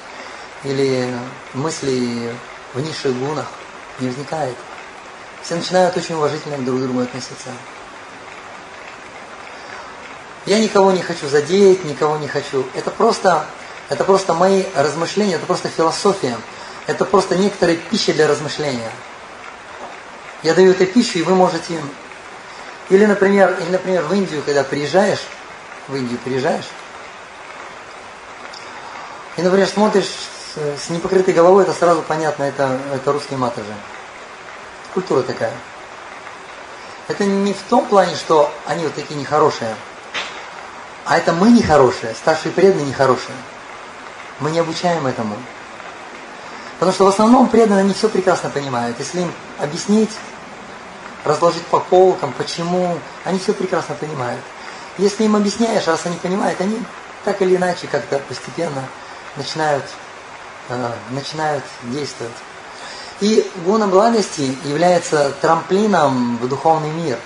или 0.63 1.13
мыслей 1.53 2.31
в 2.73 2.81
низших 2.81 3.17
гунах. 3.17 3.45
Не 3.99 4.07
возникает. 4.07 4.55
Все 5.41 5.55
начинают 5.55 5.95
очень 5.95 6.15
уважительно 6.15 6.57
друг 6.57 6.79
к 6.79 6.83
другу 6.83 7.01
относиться. 7.01 7.49
Я 10.45 10.59
никого 10.59 10.91
не 10.91 11.01
хочу 11.01 11.27
задеть, 11.27 11.83
никого 11.85 12.17
не 12.17 12.27
хочу. 12.27 12.65
Это 12.75 12.91
просто 12.91 13.45
это 13.89 14.03
просто 14.03 14.33
мои 14.33 14.63
размышления, 14.75 15.35
это 15.35 15.45
просто 15.45 15.69
философия. 15.69 16.37
Это 16.87 17.05
просто 17.05 17.35
некоторые 17.35 17.77
пища 17.77 18.13
для 18.13 18.27
размышления. 18.27 18.91
Я 20.43 20.53
даю 20.53 20.71
эту 20.71 20.85
пищу, 20.85 21.19
и 21.19 21.23
вы 21.23 21.35
можете... 21.35 21.79
Или, 22.89 23.05
например, 23.05 23.57
или, 23.59 23.69
например, 23.69 24.03
в 24.03 24.13
Индию, 24.13 24.43
когда 24.43 24.63
приезжаешь, 24.63 25.21
в 25.87 25.95
Индию 25.95 26.19
приезжаешь, 26.19 26.65
и, 29.37 29.41
например, 29.41 29.67
смотришь 29.67 30.11
с, 30.55 30.89
непокрытой 30.89 31.33
головой, 31.33 31.63
это 31.63 31.73
сразу 31.73 32.03
понятно, 32.03 32.43
это, 32.43 32.79
это 32.93 33.11
русские 33.11 33.39
матажи. 33.39 33.73
Культура 34.93 35.23
такая. 35.23 35.53
Это 37.07 37.25
не 37.25 37.53
в 37.53 37.61
том 37.63 37.85
плане, 37.85 38.15
что 38.15 38.51
они 38.65 38.83
вот 38.83 38.93
такие 38.93 39.19
нехорошие, 39.19 39.75
а 41.05 41.17
это 41.17 41.33
мы 41.33 41.51
нехорошие, 41.51 42.15
старшие 42.15 42.51
преданные 42.51 42.87
нехорошие. 42.87 43.35
Мы 44.39 44.51
не 44.51 44.59
обучаем 44.59 45.05
этому. 45.05 45.35
Потому 46.79 46.93
что 46.93 47.05
в 47.05 47.07
основном 47.07 47.47
преданные 47.47 47.85
не 47.85 47.93
все 47.93 48.09
прекрасно 48.09 48.49
понимают. 48.49 48.97
Если 48.99 49.21
им 49.21 49.31
объяснить, 49.59 50.09
разложить 51.23 51.63
по 51.67 51.79
полкам, 51.79 52.33
почему, 52.37 52.97
они 53.23 53.39
все 53.39 53.53
прекрасно 53.53 53.95
понимают. 53.95 54.41
Если 54.97 55.23
им 55.23 55.35
объясняешь, 55.35 55.87
раз 55.87 56.05
они 56.05 56.17
понимают, 56.17 56.59
они 56.59 56.81
так 57.23 57.41
или 57.41 57.55
иначе 57.55 57.87
как-то 57.87 58.19
постепенно 58.19 58.83
начинают, 59.35 59.85
э, 60.69 60.91
начинают 61.11 61.63
действовать. 61.83 62.33
И 63.21 63.49
гуна 63.63 63.87
благости 63.87 64.57
является 64.65 65.31
трамплином 65.39 66.37
в 66.37 66.47
духовный 66.49 66.91
мир. 66.91 67.17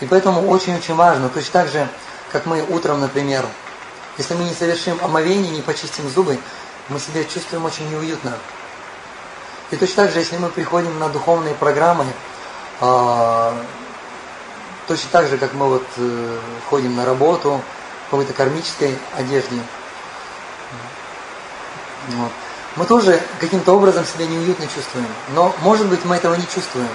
И 0.00 0.06
поэтому 0.06 0.48
очень-очень 0.48 0.94
важно, 0.94 1.28
точно 1.28 1.52
так 1.52 1.68
же, 1.68 1.88
как 2.32 2.46
мы 2.46 2.62
утром, 2.62 3.00
например, 3.00 3.44
если 4.18 4.34
мы 4.34 4.44
не 4.44 4.54
совершим 4.54 4.98
омовение, 5.02 5.50
не 5.50 5.62
почистим 5.62 6.08
зубы, 6.08 6.38
мы 6.88 6.98
себя 6.98 7.24
чувствуем 7.24 7.64
очень 7.64 7.88
неуютно. 7.90 8.32
И 9.70 9.76
точно 9.76 10.04
так 10.04 10.12
же, 10.12 10.18
если 10.18 10.36
мы 10.38 10.48
приходим 10.48 10.98
на 10.98 11.08
духовные 11.08 11.54
программы, 11.54 12.06
э, 12.80 13.52
точно 14.86 15.10
так 15.10 15.28
же, 15.28 15.38
как 15.38 15.52
мы 15.54 15.68
вот 15.68 15.86
э, 15.96 16.38
ходим 16.68 16.96
на 16.96 17.04
работу 17.04 17.60
в 18.06 18.10
какой-то 18.10 18.32
кармической 18.32 18.98
одежде, 19.16 19.56
вот, 22.08 22.32
мы 22.76 22.84
тоже 22.86 23.20
каким-то 23.40 23.74
образом 23.74 24.04
себя 24.04 24.26
неуютно 24.26 24.66
чувствуем. 24.66 25.06
Но, 25.34 25.54
может 25.60 25.86
быть, 25.86 26.04
мы 26.04 26.16
этого 26.16 26.34
не 26.34 26.46
чувствуем. 26.46 26.88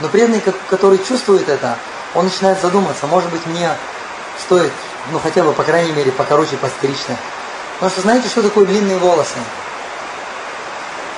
Но 0.00 0.08
преданный, 0.08 0.42
который 0.68 0.98
чувствует 0.98 1.48
это, 1.48 1.78
он 2.14 2.24
начинает 2.24 2.60
задуматься, 2.60 3.06
может 3.06 3.30
быть, 3.30 3.44
мне 3.46 3.70
стоит 4.38 4.72
ну 5.12 5.18
хотя 5.18 5.42
бы, 5.42 5.52
по 5.52 5.62
крайней 5.62 5.92
мере, 5.92 6.12
покороче 6.12 6.56
постричься. 6.56 7.16
Потому 7.74 7.90
что 7.90 8.00
знаете, 8.02 8.28
что 8.28 8.42
такое 8.42 8.66
длинные 8.66 8.98
волосы? 8.98 9.38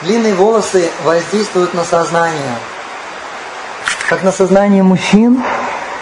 Длинные 0.02 0.34
волосы 0.34 0.90
воздействуют 1.04 1.74
на 1.74 1.84
сознание. 1.84 2.56
Как 4.08 4.22
на 4.22 4.32
сознание 4.32 4.82
мужчин, 4.82 5.42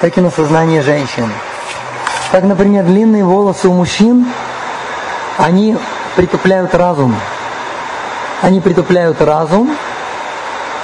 так 0.00 0.16
и 0.16 0.20
на 0.20 0.30
сознание 0.30 0.82
женщин. 0.82 1.30
Как, 2.30 2.44
например, 2.44 2.84
длинные 2.84 3.24
волосы 3.24 3.68
у 3.68 3.72
мужчин, 3.72 4.26
они 5.38 5.76
притупляют 6.16 6.74
разум. 6.74 7.16
Они 8.42 8.60
притупляют 8.60 9.20
разум 9.20 9.76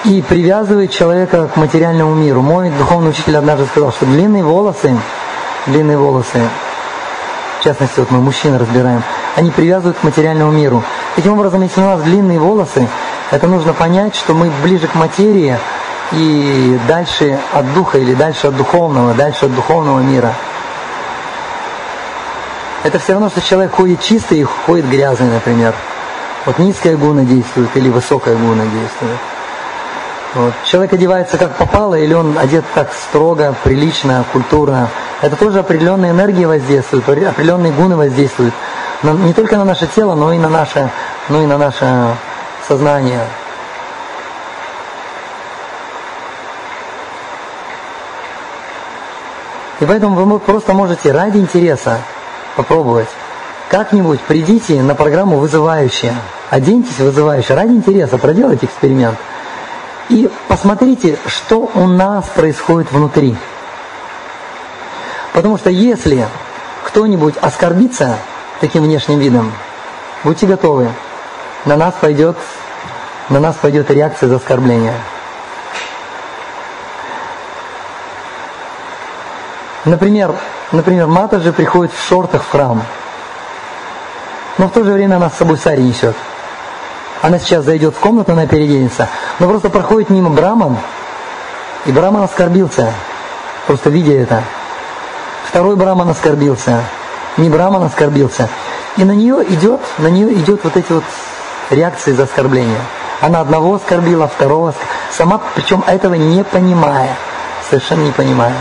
и 0.07 0.23
привязывают 0.23 0.91
человека 0.91 1.49
к 1.53 1.57
материальному 1.57 2.15
миру. 2.15 2.41
Мой 2.41 2.71
духовный 2.71 3.11
учитель 3.11 3.37
однажды 3.37 3.67
сказал, 3.67 3.93
что 3.93 4.07
длинные 4.07 4.45
волосы, 4.45 4.97
длинные 5.67 5.99
волосы 5.99 6.41
частности, 7.67 7.99
вот 7.99 8.13
мы 8.13 8.21
мужчин 8.21 8.55
разбираем, 8.55 9.03
они 9.35 9.51
привязывают 9.51 9.99
к 9.99 10.05
материальному 10.05 10.53
миру. 10.53 10.85
Таким 11.17 11.33
образом, 11.33 11.63
если 11.63 11.81
у 11.81 11.85
нас 11.85 12.01
длинные 12.01 12.39
волосы, 12.39 12.89
это 13.33 13.49
нужно 13.49 13.73
понять, 13.73 14.15
что 14.15 14.35
мы 14.35 14.53
ближе 14.63 14.87
к 14.87 14.95
материи 14.95 15.59
и 16.13 16.79
дальше 16.87 17.41
от 17.53 17.75
духа 17.75 17.99
или 17.99 18.15
дальше 18.15 18.47
от 18.47 18.57
духовного, 18.57 19.15
дальше 19.15 19.47
от 19.47 19.55
духовного 19.57 19.99
мира. 19.99 20.33
Это 22.85 23.01
все 23.01 23.15
равно, 23.15 23.31
что 23.31 23.41
человек 23.41 23.73
ходит 23.73 24.01
чистый 24.01 24.39
и 24.39 24.45
ходит 24.45 24.89
грязный, 24.89 25.29
например. 25.29 25.75
Вот 26.45 26.61
низкая 26.61 26.97
гуна 26.97 27.25
действует 27.25 27.77
или 27.77 27.89
высокая 27.89 28.37
гуна 28.37 28.63
действует. 28.63 29.36
Вот. 30.37 30.53
Человек 30.67 30.93
одевается 30.93 31.39
как 31.39 31.57
попало, 31.57 31.95
или 31.95 32.13
он 32.13 32.39
одет 32.39 32.63
так 32.75 32.93
строго, 32.93 33.55
прилично, 33.65 34.23
культурно. 34.35 34.91
Это 35.23 35.35
тоже 35.35 35.61
определенные 35.61 36.11
энергии 36.11 36.45
воздействуют, 36.45 37.09
определенные 37.09 37.73
гуны 37.73 37.97
воздействуют. 37.97 38.53
Но 39.03 39.15
не 39.15 39.33
только 39.33 39.57
на 39.57 39.65
наше 39.65 39.87
тело, 39.87 40.15
но 40.15 40.35
и 40.35 40.39
на 40.39 40.51
наше, 40.51 40.91
но 41.31 41.41
и 41.41 41.47
на 41.47 41.57
наше 41.57 41.87
сознание. 42.69 43.23
И 49.81 49.87
поэтому 49.87 50.23
вы 50.23 50.39
просто 50.39 50.75
можете 50.75 51.13
ради 51.13 51.39
интереса 51.39 52.01
попробовать. 52.57 53.09
Как-нибудь 53.71 54.21
придите 54.21 54.83
на 54.83 54.95
программу 54.95 55.39
вызывающая. 55.39 56.15
Оденьтесь 56.51 56.99
вызывающе. 56.99 57.55
Ради 57.55 57.73
интереса 57.73 58.19
проделайте 58.19 58.67
эксперимент. 58.67 59.17
И 60.09 60.31
посмотрите, 60.49 61.19
что 61.27 61.71
у 61.75 61.87
нас 61.87 62.27
происходит 62.29 62.93
внутри. 62.93 63.37
Потому 65.33 65.59
что 65.59 65.69
если 65.69 66.27
кто-нибудь 66.85 67.37
оскорбится 67.39 68.17
таким 68.61 68.85
внешним 68.85 69.19
видом, 69.19 69.53
будьте 70.23 70.47
готовы, 70.47 70.89
на 71.65 71.77
нас 71.77 71.95
пойдет, 72.01 72.37
на 73.29 73.41
нас 73.41 73.57
пойдет 73.57 73.91
реакция 73.91 74.29
за 74.29 74.37
оскорбление. 74.37 74.95
Например, 79.85 80.35
например, 80.73 81.07
Мата 81.07 81.41
же 81.41 81.53
приходит 81.53 81.93
в 81.93 82.09
шортах 82.09 82.43
в 82.43 82.51
храм, 82.51 82.83
но 84.59 84.69
в 84.69 84.73
то 84.73 84.85
же 84.85 84.93
время 84.93 85.17
она 85.17 85.31
с 85.31 85.35
собой 85.37 85.59
сари 85.59 85.83
несет. 85.83 86.17
Она 87.27 87.41
сейчас 87.41 87.65
зайдет 87.65 87.97
в 87.97 87.99
комнату, 87.99 88.35
она 88.35 88.47
переоденется, 88.47 89.09
но 89.41 89.49
просто 89.49 89.69
проходит 89.69 90.11
мимо 90.11 90.31
Браман, 90.31 90.77
и 91.85 91.91
Браман 91.91 92.23
оскорбился, 92.23 92.93
просто 93.67 93.91
видя 93.91 94.13
это. 94.13 94.45
Второй 95.49 95.75
Браман 95.75 96.09
оскорбился, 96.09 96.85
не 97.37 97.51
Браман 97.51 97.83
оскорбился. 97.83 98.49
И 98.97 99.03
на 99.03 99.11
нее 99.11 99.45
идет, 99.49 99.81
на 99.99 100.07
нее 100.07 100.35
идет 100.35 100.63
вот 100.63 100.77
эти 100.77 100.93
вот 100.93 101.03
реакции 101.71 102.13
за 102.13 102.23
оскорбление. 102.23 102.79
Она 103.21 103.41
одного 103.41 103.75
оскорбила, 103.75 104.29
второго. 104.29 104.73
Сама, 105.11 105.41
причем 105.57 105.83
этого 105.85 106.15
не 106.15 106.45
понимая, 106.45 107.17
совершенно 107.69 108.03
не 108.03 108.13
понимая. 108.13 108.55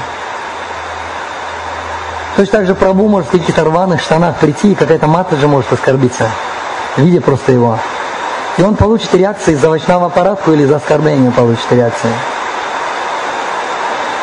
Точно 2.36 2.52
так 2.52 2.66
же 2.66 2.74
Прабу 2.74 3.08
может 3.10 3.28
в 3.28 3.32
каких-то 3.32 3.64
рваных 3.64 4.02
штанах 4.02 4.38
прийти, 4.38 4.72
и 4.72 4.76
какая-то 4.76 5.06
мата 5.06 5.36
же 5.36 5.48
может 5.48 5.72
оскорбиться, 5.72 6.32
видя 6.98 7.22
просто 7.22 7.52
его. 7.52 7.78
И 8.58 8.62
он 8.64 8.76
получит 8.76 9.14
реакции 9.14 9.54
за 9.56 9.68
овощного 9.68 10.08
аппаратку 10.08 10.52
или 10.54 10.66
за 10.66 10.78
оскорбление 10.78 11.32
получит 11.32 11.72
реакции. 11.72 12.10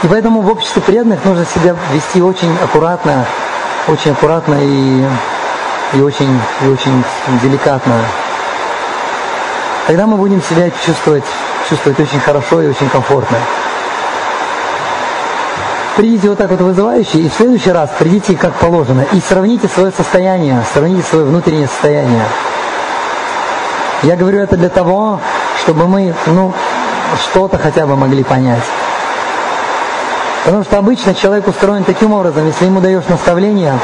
И 0.03 0.07
поэтому 0.09 0.41
в 0.41 0.51
обществе 0.51 0.83
преданных 0.83 1.25
нужно 1.25 1.45
себя 1.45 1.77
вести 1.93 2.23
очень 2.23 2.53
аккуратно, 2.65 3.25
очень 3.89 4.13
аккуратно 4.13 4.57
и, 4.61 5.05
и, 5.93 6.01
очень, 6.01 6.41
и 6.63 6.69
очень 6.69 7.05
деликатно. 7.43 7.95
Тогда 9.87 10.07
мы 10.07 10.17
будем 10.17 10.43
себя 10.43 10.71
чувствовать, 10.85 11.25
чувствовать 11.69 12.01
очень 12.01 12.21
хорошо 12.21 12.63
и 12.63 12.69
очень 12.69 12.89
комфортно. 12.89 13.37
Придите 15.97 16.31
вот 16.31 16.39
так 16.39 16.51
вот 16.51 16.61
вызывающе, 16.61 17.19
и 17.19 17.29
в 17.29 17.35
следующий 17.35 17.71
раз 17.71 17.91
придите 17.99 18.35
как 18.35 18.55
положено, 18.55 19.05
и 19.13 19.21
сравните 19.21 19.69
свое 19.69 19.93
состояние, 19.93 20.65
сравните 20.73 21.03
свое 21.03 21.27
внутреннее 21.27 21.69
состояние. 21.69 22.25
Я 24.03 24.17
говорю 24.17 24.41
это 24.41 24.57
для 24.57 24.69
того, 24.69 25.21
чтобы 25.63 25.87
мы, 25.87 26.13
ну, 26.27 26.53
что-то 27.23 27.59
хотя 27.59 27.87
бы 27.87 27.97
могли 27.97 28.25
понять. 28.25 28.63
Потому 30.45 30.65
что 30.65 30.79
обычно 30.79 31.15
человек 31.15 31.47
устроен 31.47 31.85
таким 31.85 32.13
образом, 32.13 32.47
если 32.47 32.65
ему 32.65 32.81
даешь 32.81 33.05
наставление, 33.09 33.79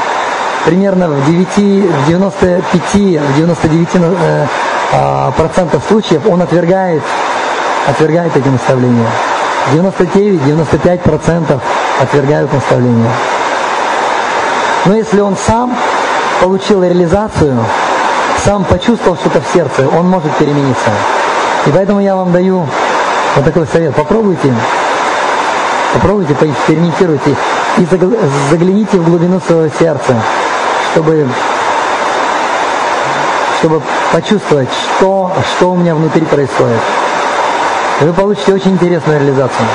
примерно 0.65 1.07
в 1.07 1.25
9, 1.25 1.47
в 1.47 2.07
95, 2.07 3.21
в 3.21 3.35
99 3.37 3.87
э, 3.93 4.47
э, 4.91 5.31
процентов 5.37 5.83
случаев 5.87 6.27
он 6.27 6.41
отвергает, 6.41 7.01
отвергает 7.87 8.35
эти 8.35 8.47
наставления. 8.49 9.07
99-95 9.73 10.97
процентов 10.99 11.61
отвергают 12.01 12.51
наставления. 12.51 13.11
Но 14.85 14.95
если 14.95 15.21
он 15.21 15.37
сам 15.37 15.77
получил 16.41 16.83
реализацию, 16.83 17.57
сам 18.43 18.63
почувствовал 18.63 19.17
что-то 19.17 19.41
в 19.41 19.53
сердце, 19.53 19.87
он 19.87 20.09
может 20.09 20.31
перемениться. 20.37 20.89
И 21.65 21.71
поэтому 21.71 21.99
я 21.99 22.15
вам 22.15 22.31
даю 22.31 22.65
вот 23.35 23.45
такой 23.45 23.67
совет. 23.67 23.95
Попробуйте, 23.95 24.53
попробуйте, 25.93 26.33
поэкспериментируйте 26.35 27.35
и 27.77 27.87
загляните 28.49 28.97
в 28.97 29.05
глубину 29.05 29.39
своего 29.39 29.71
сердца, 29.79 30.15
чтобы, 30.91 31.27
чтобы 33.59 33.81
почувствовать, 34.11 34.69
что, 34.97 35.31
что 35.55 35.71
у 35.71 35.75
меня 35.75 35.95
внутри 35.95 36.21
происходит. 36.21 36.79
И 38.01 38.05
вы 38.05 38.13
получите 38.13 38.53
очень 38.53 38.71
интересную 38.71 39.19
реализацию. 39.19 39.67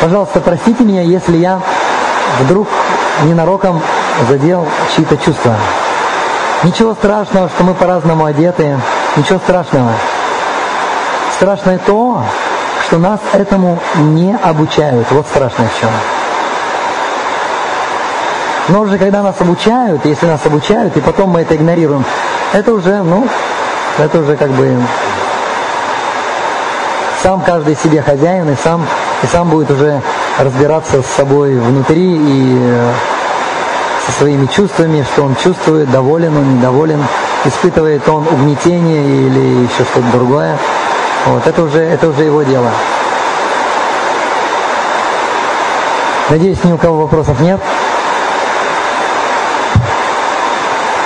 Пожалуйста, 0.00 0.40
простите 0.40 0.84
меня, 0.84 1.02
если 1.02 1.36
я 1.36 1.60
вдруг 2.40 2.68
ненароком 3.24 3.80
задел 4.28 4.66
чьи-то 4.94 5.16
чувства. 5.16 5.54
Ничего 6.64 6.94
страшного, 6.94 7.48
что 7.48 7.64
мы 7.64 7.74
по-разному 7.74 8.24
одеты, 8.24 8.78
ничего 9.16 9.38
страшного. 9.38 9.92
Страшное 11.34 11.78
то, 11.78 12.22
что 12.86 12.98
нас 12.98 13.20
этому 13.32 13.78
не 13.96 14.36
обучают. 14.36 15.06
Вот 15.10 15.26
страшное 15.26 15.68
в 15.68 15.80
чем. 15.80 15.90
Но 18.68 18.80
уже 18.80 18.98
когда 18.98 19.22
нас 19.22 19.36
обучают, 19.40 20.04
если 20.04 20.26
нас 20.26 20.44
обучают, 20.44 20.96
и 20.96 21.00
потом 21.00 21.30
мы 21.30 21.40
это 21.40 21.54
игнорируем, 21.54 22.04
это 22.52 22.72
уже, 22.72 23.02
ну, 23.02 23.26
это 23.98 24.18
уже 24.18 24.36
как 24.36 24.50
бы 24.50 24.76
сам 27.22 27.40
каждый 27.40 27.76
себе 27.76 28.02
хозяин 28.02 28.50
и 28.50 28.56
сам 28.56 28.84
и 29.22 29.26
сам 29.26 29.48
будет 29.48 29.70
уже 29.70 30.00
разбираться 30.38 31.02
с 31.02 31.06
собой 31.06 31.58
внутри 31.58 32.16
и 32.16 32.58
э, 32.60 32.92
со 34.08 34.20
своими 34.20 34.46
чувствами, 34.46 35.04
что 35.12 35.24
он 35.24 35.36
чувствует, 35.36 35.90
доволен 35.90 36.34
он, 36.36 36.56
недоволен, 36.56 37.04
испытывает 37.44 38.08
он 38.08 38.26
угнетение 38.26 39.26
или 39.26 39.64
еще 39.64 39.84
что-то 39.84 40.10
другое. 40.12 40.56
Вот, 41.26 41.46
это 41.46 41.62
уже, 41.62 41.80
это 41.80 42.08
уже 42.08 42.24
его 42.24 42.42
дело. 42.42 42.70
Надеюсь, 46.30 46.62
ни 46.64 46.72
у 46.72 46.78
кого 46.78 47.02
вопросов 47.02 47.38
нет. 47.40 47.60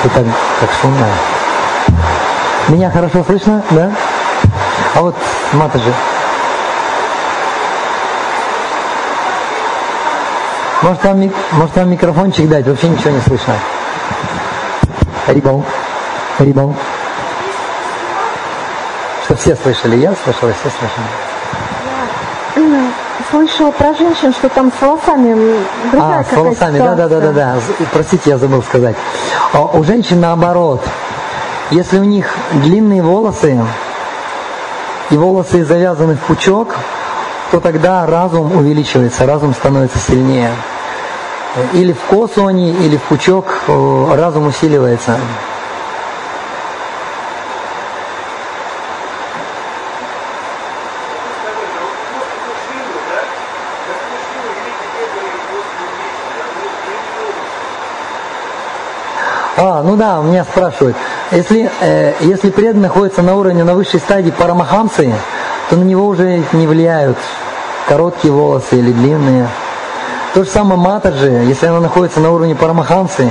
Так, 0.02 0.24
как 0.60 0.70
шумно. 0.80 1.06
Меня 2.68 2.90
хорошо 2.90 3.24
слышно, 3.24 3.62
да? 3.70 3.92
А 4.94 5.00
вот 5.00 5.16
Матаджи. 5.52 5.92
Может 10.82 11.04
вам, 11.04 11.30
может 11.52 11.76
вам 11.76 11.90
микрофончик 11.90 12.48
дать? 12.48 12.66
Вообще 12.66 12.88
ничего 12.88 13.10
не 13.10 13.20
слышно. 13.20 13.54
Рибал. 15.28 15.64
Рибал. 16.40 16.74
Что 19.24 19.36
все 19.36 19.54
слышали? 19.54 19.96
Я 19.96 20.14
слышала, 20.24 20.52
все 20.52 20.70
слышали. 20.78 21.06
Я 22.56 22.90
слышала 23.30 23.70
про 23.70 23.94
женщин, 23.94 24.32
что 24.32 24.48
там 24.48 24.72
с 24.76 24.82
волосами 24.82 25.56
другая 25.90 26.20
А, 26.20 26.24
с 26.24 26.36
волосами, 26.36 26.78
да, 26.78 26.94
да, 26.94 27.08
да, 27.08 27.20
да, 27.20 27.32
да. 27.32 27.54
Простите, 27.92 28.30
я 28.30 28.38
забыл 28.38 28.62
сказать. 28.62 28.96
А 29.52 29.62
у 29.62 29.84
женщин 29.84 30.20
наоборот. 30.20 30.82
Если 31.70 31.98
у 31.98 32.04
них 32.04 32.34
длинные 32.52 33.02
волосы, 33.02 33.58
и 35.10 35.16
волосы 35.16 35.64
завязаны 35.64 36.16
в 36.16 36.20
пучок, 36.20 36.74
то 37.50 37.60
тогда 37.60 38.06
разум 38.06 38.54
увеличивается, 38.56 39.26
разум 39.26 39.54
становится 39.54 39.98
сильнее. 39.98 40.50
Или 41.74 41.92
в 41.92 42.00
косу 42.08 42.48
или 42.48 42.96
в 42.96 43.02
пучок 43.02 43.46
э, 43.68 44.14
разум 44.14 44.46
усиливается. 44.46 45.18
А, 59.64 59.82
ну 59.82 59.96
да, 59.96 60.20
меня 60.22 60.44
спрашивают. 60.44 60.96
Если, 61.30 61.70
э, 61.80 62.14
если 62.20 62.50
преданный 62.50 62.88
находится 62.88 63.22
на 63.22 63.36
уровне, 63.36 63.62
на 63.62 63.74
высшей 63.74 64.00
стадии 64.00 64.30
парамахамсы, 64.30 65.12
то 65.70 65.76
на 65.76 65.84
него 65.84 66.06
уже 66.06 66.42
не 66.52 66.66
влияют 66.66 67.18
короткие 67.86 68.32
волосы 68.32 68.78
или 68.78 68.90
длинные. 68.90 69.48
То 70.34 70.44
же 70.44 70.48
самое 70.48 70.80
матаджи, 70.80 71.44
если 71.46 71.66
она 71.66 71.80
находится 71.80 72.18
на 72.18 72.30
уровне 72.30 72.54
парамахансы, 72.54 73.30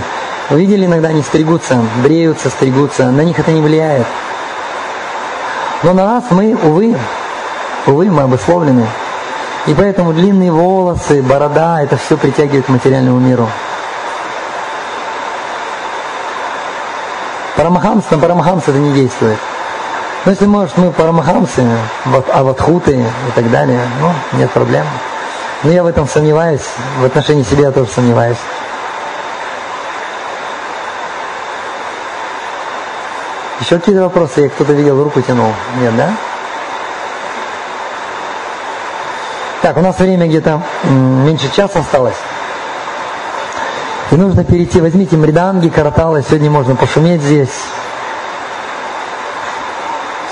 вы 0.51 0.59
видели, 0.59 0.85
иногда 0.85 1.07
они 1.07 1.23
стригутся, 1.23 1.79
бреются, 2.03 2.49
стригутся, 2.51 3.09
на 3.09 3.21
них 3.21 3.39
это 3.39 3.51
не 3.51 3.59
влияет. 3.59 4.05
Но 5.81 5.93
на 5.93 6.05
нас 6.05 6.25
мы, 6.29 6.55
увы, 6.63 6.95
увы, 7.87 8.11
мы 8.11 8.21
обусловлены. 8.21 8.85
И 9.65 9.73
поэтому 9.73 10.13
длинные 10.13 10.51
волосы, 10.51 11.23
борода, 11.23 11.81
это 11.81 11.97
все 11.97 12.17
притягивает 12.17 12.67
к 12.67 12.69
материальному 12.69 13.19
миру. 13.19 13.47
Парамахамс, 17.57 18.11
на 18.11 18.19
Парамахамс 18.19 18.67
это 18.67 18.77
не 18.77 18.93
действует. 18.93 19.37
Но 20.25 20.31
если, 20.31 20.45
может, 20.45 20.77
мы 20.77 20.91
Парамахамсы, 20.91 21.65
аватхуты 22.31 22.93
и 22.99 23.31
так 23.33 23.49
далее, 23.49 23.79
ну, 24.01 24.37
нет 24.37 24.51
проблем. 24.51 24.85
Но 25.63 25.71
я 25.71 25.83
в 25.83 25.87
этом 25.87 26.07
сомневаюсь, 26.07 26.65
в 26.99 27.05
отношении 27.05 27.43
себя 27.43 27.67
я 27.67 27.71
тоже 27.71 27.89
сомневаюсь. 27.91 28.37
Еще 33.59 33.77
какие-то 33.77 34.01
вопросы? 34.01 34.41
Я 34.41 34.49
кто-то 34.49 34.73
видел, 34.73 35.03
руку 35.03 35.21
тянул. 35.21 35.53
Нет, 35.79 35.95
да? 35.95 36.09
Так, 39.61 39.77
у 39.77 39.81
нас 39.81 39.99
время 39.99 40.27
где-то 40.27 40.63
меньше 40.83 41.51
часа 41.55 41.79
осталось. 41.79 42.17
И 44.09 44.15
нужно 44.15 44.43
перейти, 44.43 44.81
возьмите 44.81 45.15
мриданги, 45.15 45.69
караталы, 45.69 46.23
сегодня 46.27 46.49
можно 46.49 46.75
пошуметь 46.75 47.21
здесь. 47.21 47.53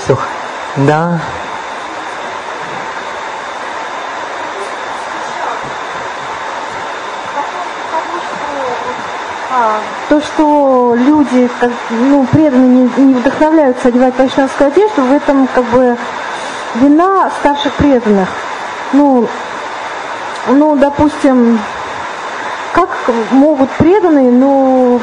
Все. 0.02 0.18
Да. 0.76 1.20
То, 10.20 10.26
что 10.26 10.94
люди 10.96 11.48
как, 11.60 11.70
ну, 11.90 12.26
преданные 12.30 12.90
не, 12.96 13.04
не 13.04 13.14
вдохновляются 13.14 13.88
одевать 13.88 14.14
вайшнавскую 14.18 14.68
одежду, 14.68 15.02
в 15.02 15.12
этом 15.12 15.48
как 15.54 15.64
бы 15.64 15.96
вина 16.76 17.30
старших 17.40 17.72
преданных. 17.74 18.28
Ну, 18.92 19.26
ну, 20.48 20.76
допустим, 20.76 21.58
как 22.72 22.88
могут 23.30 23.70
преданные, 23.70 24.30
ну, 24.30 25.00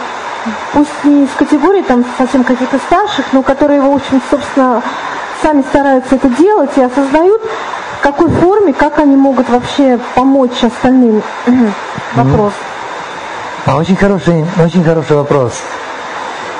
пусть 0.74 1.04
не 1.04 1.26
из 1.26 1.30
категории 1.38 1.82
там 1.82 2.06
совсем 2.18 2.44
каких-то 2.44 2.78
старших, 2.78 3.26
но 3.34 3.44
которые, 3.44 3.82
в 3.82 3.94
общем, 3.94 4.22
собственно, 4.30 4.82
сами 5.42 5.62
стараются 5.64 6.16
это 6.16 6.30
делать 6.30 6.72
и 6.76 6.82
осознают, 6.82 7.42
в 8.00 8.04
какой 8.04 8.30
форме, 8.30 8.74
как 8.74 9.00
они 9.00 9.16
могут 9.16 9.50
вообще 9.50 10.00
помочь 10.16 10.64
остальным. 10.64 11.22
Вопрос. 12.16 12.54
А 13.68 13.76
очень 13.76 13.98
хороший, 13.98 14.46
очень 14.64 14.82
хороший 14.82 15.18
вопрос. 15.18 15.52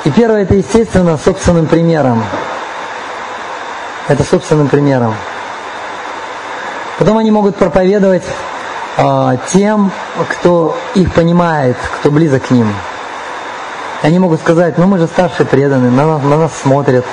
И 0.04 0.10
первое, 0.10 0.42
это, 0.42 0.54
естественно, 0.54 1.16
собственным 1.16 1.64
примером. 1.66 2.22
Это 4.08 4.22
собственным 4.24 4.68
примером. 4.68 5.14
Потом 6.98 7.16
они 7.16 7.30
могут 7.30 7.56
проповедовать 7.56 8.24
э, 8.98 9.36
тем, 9.46 9.90
кто 10.28 10.76
их 10.94 11.14
понимает, 11.14 11.78
кто 11.98 12.10
близок 12.10 12.48
к 12.48 12.50
ним. 12.50 12.70
Они 14.02 14.18
могут 14.18 14.40
сказать, 14.40 14.76
ну 14.76 14.86
мы 14.86 14.98
же 14.98 15.06
старшие 15.06 15.46
преданные, 15.46 15.90
на 15.90 16.18
на 16.18 16.36
нас 16.36 16.52
смотрят. 16.60 17.06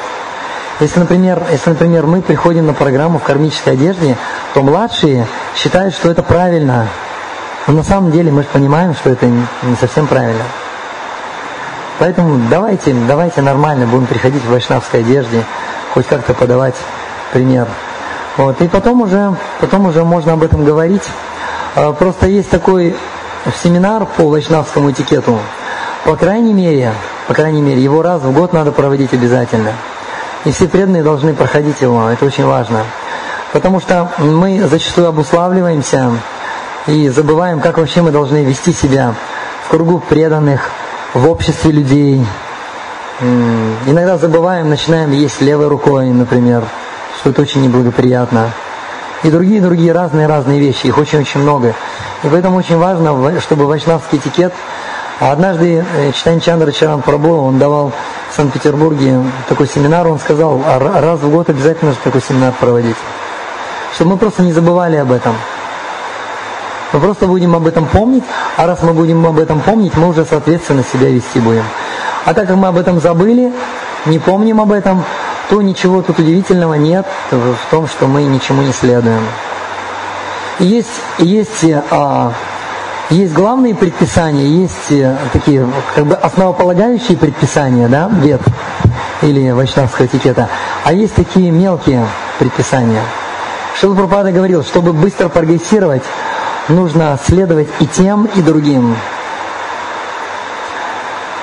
Если 0.82 1.00
например, 1.00 1.42
если, 1.50 1.70
например, 1.70 2.06
мы 2.06 2.22
приходим 2.22 2.68
на 2.68 2.74
программу 2.74 3.18
в 3.18 3.24
кармической 3.24 3.74
одежде, 3.74 4.18
то 4.54 4.62
младшие 4.62 5.26
считают, 5.56 5.96
что 5.96 6.12
это 6.12 6.22
правильно. 6.22 6.90
Но 7.68 7.74
на 7.74 7.84
самом 7.84 8.12
деле 8.12 8.32
мы 8.32 8.44
же 8.44 8.48
понимаем, 8.52 8.94
что 8.94 9.10
это 9.10 9.26
не 9.26 9.76
совсем 9.80 10.08
правильно. 10.08 10.44
Поэтому 11.98 12.40
давайте, 12.50 12.94
давайте 13.08 13.42
нормально 13.42 13.88
будем 13.88 14.06
приходить 14.06 14.44
в 14.44 14.52
вайшнавской 14.52 15.00
одежде, 15.00 15.44
хоть 15.94 16.06
как-то 16.06 16.34
подавать 16.34 16.76
пример. 17.32 17.68
Вот. 18.38 18.62
И 18.62 18.68
потом 18.68 19.02
уже, 19.02 19.36
потом 19.62 19.86
уже 19.86 20.04
можно 20.04 20.34
об 20.34 20.44
этом 20.44 20.66
говорить. 20.66 21.04
А, 21.76 21.94
просто 21.94 22.28
есть 22.28 22.50
такой 22.50 22.96
семинар 23.64 24.06
по 24.06 24.30
вайшнавскому 24.30 24.92
этикету. 24.92 25.40
По 26.04 26.16
крайней 26.16 26.54
мере, 26.54 26.92
по 27.28 27.34
крайней 27.34 27.62
мере, 27.62 27.82
его 27.82 28.02
раз 28.02 28.22
в 28.22 28.32
год 28.32 28.54
надо 28.54 28.72
проводить 28.72 29.14
обязательно. 29.14 29.72
И 30.44 30.52
все 30.52 30.68
преданные 30.68 31.02
должны 31.02 31.34
проходить 31.34 31.82
его, 31.82 32.10
это 32.10 32.26
очень 32.26 32.46
важно. 32.46 32.84
Потому 33.54 33.80
что 33.80 34.12
мы 34.20 34.62
зачастую 34.68 35.08
обуславливаемся 35.08 36.12
и 36.88 37.10
забываем, 37.10 37.60
как 37.60 37.78
вообще 37.78 38.02
мы 38.02 38.12
должны 38.12 38.44
вести 38.44 38.72
себя 38.72 39.14
в 39.66 39.70
кругу 39.70 40.00
преданных, 40.00 40.70
в 41.14 41.30
обществе 41.30 41.72
людей. 41.72 42.26
Иногда 43.86 44.18
забываем, 44.18 44.70
начинаем 44.70 45.12
есть 45.12 45.42
левой 45.42 45.68
рукой, 45.68 46.10
например, 46.10 46.64
что 47.20 47.30
это 47.30 47.42
очень 47.42 47.62
неблагоприятно. 47.62 48.52
И 49.24 49.32
другие-другие 49.32 49.94
разные-разные 49.94 50.60
вещи, 50.60 50.88
их 50.88 50.98
очень-очень 50.98 51.40
много. 51.40 51.74
И 52.24 52.28
поэтому 52.28 52.58
очень 52.58 52.78
важно, 52.78 53.40
чтобы 53.42 53.66
вайшнавский 53.66 54.20
этикет 54.20 54.54
а 55.20 55.32
однажды 55.32 55.86
э, 55.96 56.12
Читань 56.12 56.42
Чандра 56.42 56.72
Чаран 56.74 57.00
Прабhu, 57.00 57.48
он 57.48 57.58
давал 57.58 57.94
в 58.30 58.36
Санкт-Петербурге 58.36 59.24
такой 59.48 59.66
семинар, 59.66 60.06
он 60.08 60.20
сказал, 60.20 60.62
«А 60.66 60.78
раз 60.78 61.22
в 61.22 61.32
год 61.32 61.50
обязательно 61.50 61.94
же 61.94 61.98
такой 62.04 62.22
семинар 62.22 62.54
проводить. 62.60 62.98
Чтобы 63.94 64.12
мы 64.12 64.18
просто 64.18 64.42
не 64.42 64.52
забывали 64.52 64.98
об 64.98 65.14
этом. 65.14 65.34
Мы 66.94 67.00
просто 67.00 67.28
будем 67.28 67.56
об 67.56 67.68
этом 67.68 67.86
помнить, 67.86 68.24
а 68.58 68.68
раз 68.68 68.82
мы 68.84 68.94
будем 68.94 69.26
об 69.26 69.40
этом 69.40 69.60
помнить, 69.62 69.96
мы 69.96 70.10
уже 70.10 70.26
соответственно 70.26 70.84
себя 70.84 71.10
вести 71.10 71.40
будем. 71.40 71.64
А 72.26 72.34
так 72.34 72.48
как 72.48 72.56
мы 72.56 72.68
об 72.68 72.78
этом 72.78 73.00
забыли, 73.00 73.52
не 74.06 74.20
помним 74.20 74.62
об 74.62 74.72
этом, 74.72 75.04
то 75.50 75.62
ничего 75.62 76.02
тут 76.02 76.20
удивительного 76.20 76.76
нет 76.76 77.06
в 77.32 77.72
том, 77.72 77.88
что 77.88 78.08
мы 78.08 78.24
ничему 78.24 78.62
не 78.62 78.72
следуем. 78.72 79.22
Есть, 80.60 81.02
есть 81.18 81.66
а, 81.92 82.32
есть 83.12 83.34
главные 83.34 83.76
предписания, 83.76 84.48
есть 84.48 84.90
э, 84.92 85.16
такие 85.32 85.68
как 85.94 86.08
бы 86.08 86.16
основополагающие 86.16 87.16
предписания, 87.16 87.88
да, 87.88 88.10
вет 88.12 88.42
или 89.22 89.52
вайшнавского 89.52 90.08
этикета, 90.08 90.50
а 90.84 90.92
есть 90.92 91.14
такие 91.14 91.52
мелкие 91.52 92.08
предписания. 92.40 93.02
Шила 93.80 93.94
Пропада 93.94 94.32
говорил, 94.32 94.64
чтобы 94.64 94.92
быстро 94.92 95.30
прогрессировать, 95.30 96.02
нужно 96.68 97.18
следовать 97.24 97.68
и 97.80 97.88
тем, 97.88 98.26
и 98.36 98.42
другим. 98.42 98.96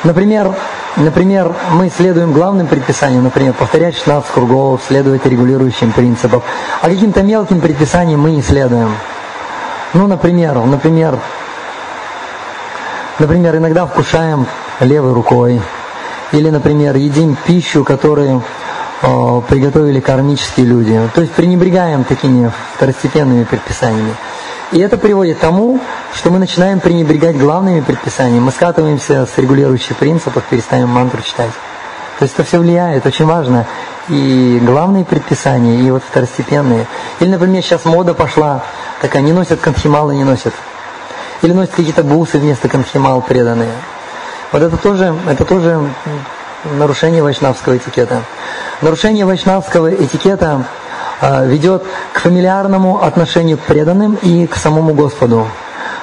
Например, 0.04 0.54
например, 0.96 1.54
мы 1.72 1.90
следуем 1.90 2.32
главным 2.32 2.66
предписаниям, 2.66 3.24
например, 3.24 3.52
повторять 3.52 3.96
16 3.96 4.30
кругов, 4.32 4.82
следовать 4.86 5.24
регулирующим 5.26 5.92
принципам, 5.92 6.42
а 6.80 6.88
каким-то 6.88 7.22
мелким 7.22 7.60
предписаниям 7.60 8.20
мы 8.20 8.32
не 8.32 8.42
следуем. 8.42 8.94
Ну, 9.94 10.06
например, 10.06 10.58
например, 10.58 11.18
Например, 13.18 13.56
иногда 13.56 13.86
вкушаем 13.86 14.46
левой 14.80 15.12
рукой. 15.12 15.60
Или, 16.32 16.50
например, 16.50 16.96
едим 16.96 17.36
пищу, 17.46 17.84
которую 17.84 18.42
э, 19.02 19.42
приготовили 19.48 20.00
кармические 20.00 20.66
люди. 20.66 21.00
То 21.14 21.20
есть 21.20 21.32
пренебрегаем 21.32 22.04
такими 22.04 22.50
второстепенными 22.74 23.44
предписаниями. 23.44 24.14
И 24.72 24.78
это 24.78 24.96
приводит 24.96 25.36
к 25.36 25.40
тому, 25.40 25.80
что 26.14 26.30
мы 26.30 26.38
начинаем 26.38 26.80
пренебрегать 26.80 27.36
главными 27.36 27.80
предписаниями. 27.80 28.40
Мы 28.40 28.50
скатываемся 28.50 29.26
с 29.26 29.36
регулирующих 29.36 29.96
принципов, 29.96 30.44
перестаем 30.48 30.88
мантру 30.88 31.20
читать. 31.22 31.50
То 32.18 32.24
есть 32.24 32.34
это 32.34 32.44
все 32.44 32.58
влияет, 32.58 33.04
очень 33.04 33.26
важно. 33.26 33.66
И 34.08 34.58
главные 34.62 35.04
предписания, 35.04 35.78
и 35.78 35.90
вот 35.90 36.02
второстепенные. 36.02 36.86
Или, 37.20 37.28
например, 37.28 37.62
сейчас 37.62 37.84
мода 37.84 38.14
пошла, 38.14 38.62
такая, 39.02 39.22
не 39.22 39.32
носят 39.32 39.60
конхималы, 39.60 40.14
не 40.14 40.24
носят 40.24 40.54
или 41.42 41.52
носят 41.52 41.74
какие-то 41.74 42.02
бусы 42.02 42.38
вместо 42.38 42.68
конхимал 42.68 43.20
преданные. 43.20 43.72
Вот 44.52 44.62
это 44.62 44.76
тоже, 44.76 45.14
это 45.28 45.44
тоже 45.44 45.80
нарушение 46.78 47.22
вайшнавского 47.22 47.76
этикета. 47.76 48.22
Нарушение 48.80 49.26
вайшнавского 49.26 49.92
этикета 49.92 50.64
ведет 51.22 51.84
к 52.12 52.18
фамильярному 52.18 53.02
отношению 53.02 53.56
к 53.56 53.60
преданным 53.60 54.18
и 54.22 54.46
к 54.46 54.56
самому 54.56 54.92
Господу, 54.92 55.46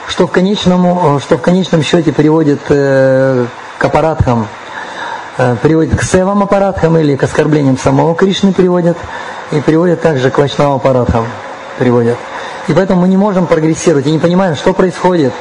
что 0.08 0.27
в, 0.27 0.32
конечному, 0.32 1.19
что 1.19 1.38
в 1.38 1.41
конечном 1.41 1.84
счете 1.84 2.13
приводит 2.13 2.60
э, 2.69 3.45
к 3.77 3.86
аппараткам, 3.86 4.47
э, 5.38 5.55
приводит 5.62 5.99
к 5.99 6.03
севам 6.03 6.41
аппараткам 6.43 6.97
или 6.97 7.15
к 7.15 7.23
оскорблениям 7.23 7.77
самого 7.77 8.15
Кришны 8.15 8.53
приводит, 8.53 8.97
и 9.51 9.60
приводит 9.60 10.01
также 10.01 10.29
к 10.32 10.38
вайшнавам 10.38 10.75
аппараткам 10.75 11.25
приводит. 11.77 12.17
И 12.67 12.73
поэтому 12.73 13.01
мы 13.01 13.08
не 13.08 13.17
можем 13.17 13.47
прогрессировать 13.47 14.05
и 14.08 14.12
не 14.12 14.19
понимаем, 14.19 14.55
что 14.55 14.73
происходит. 14.73 15.34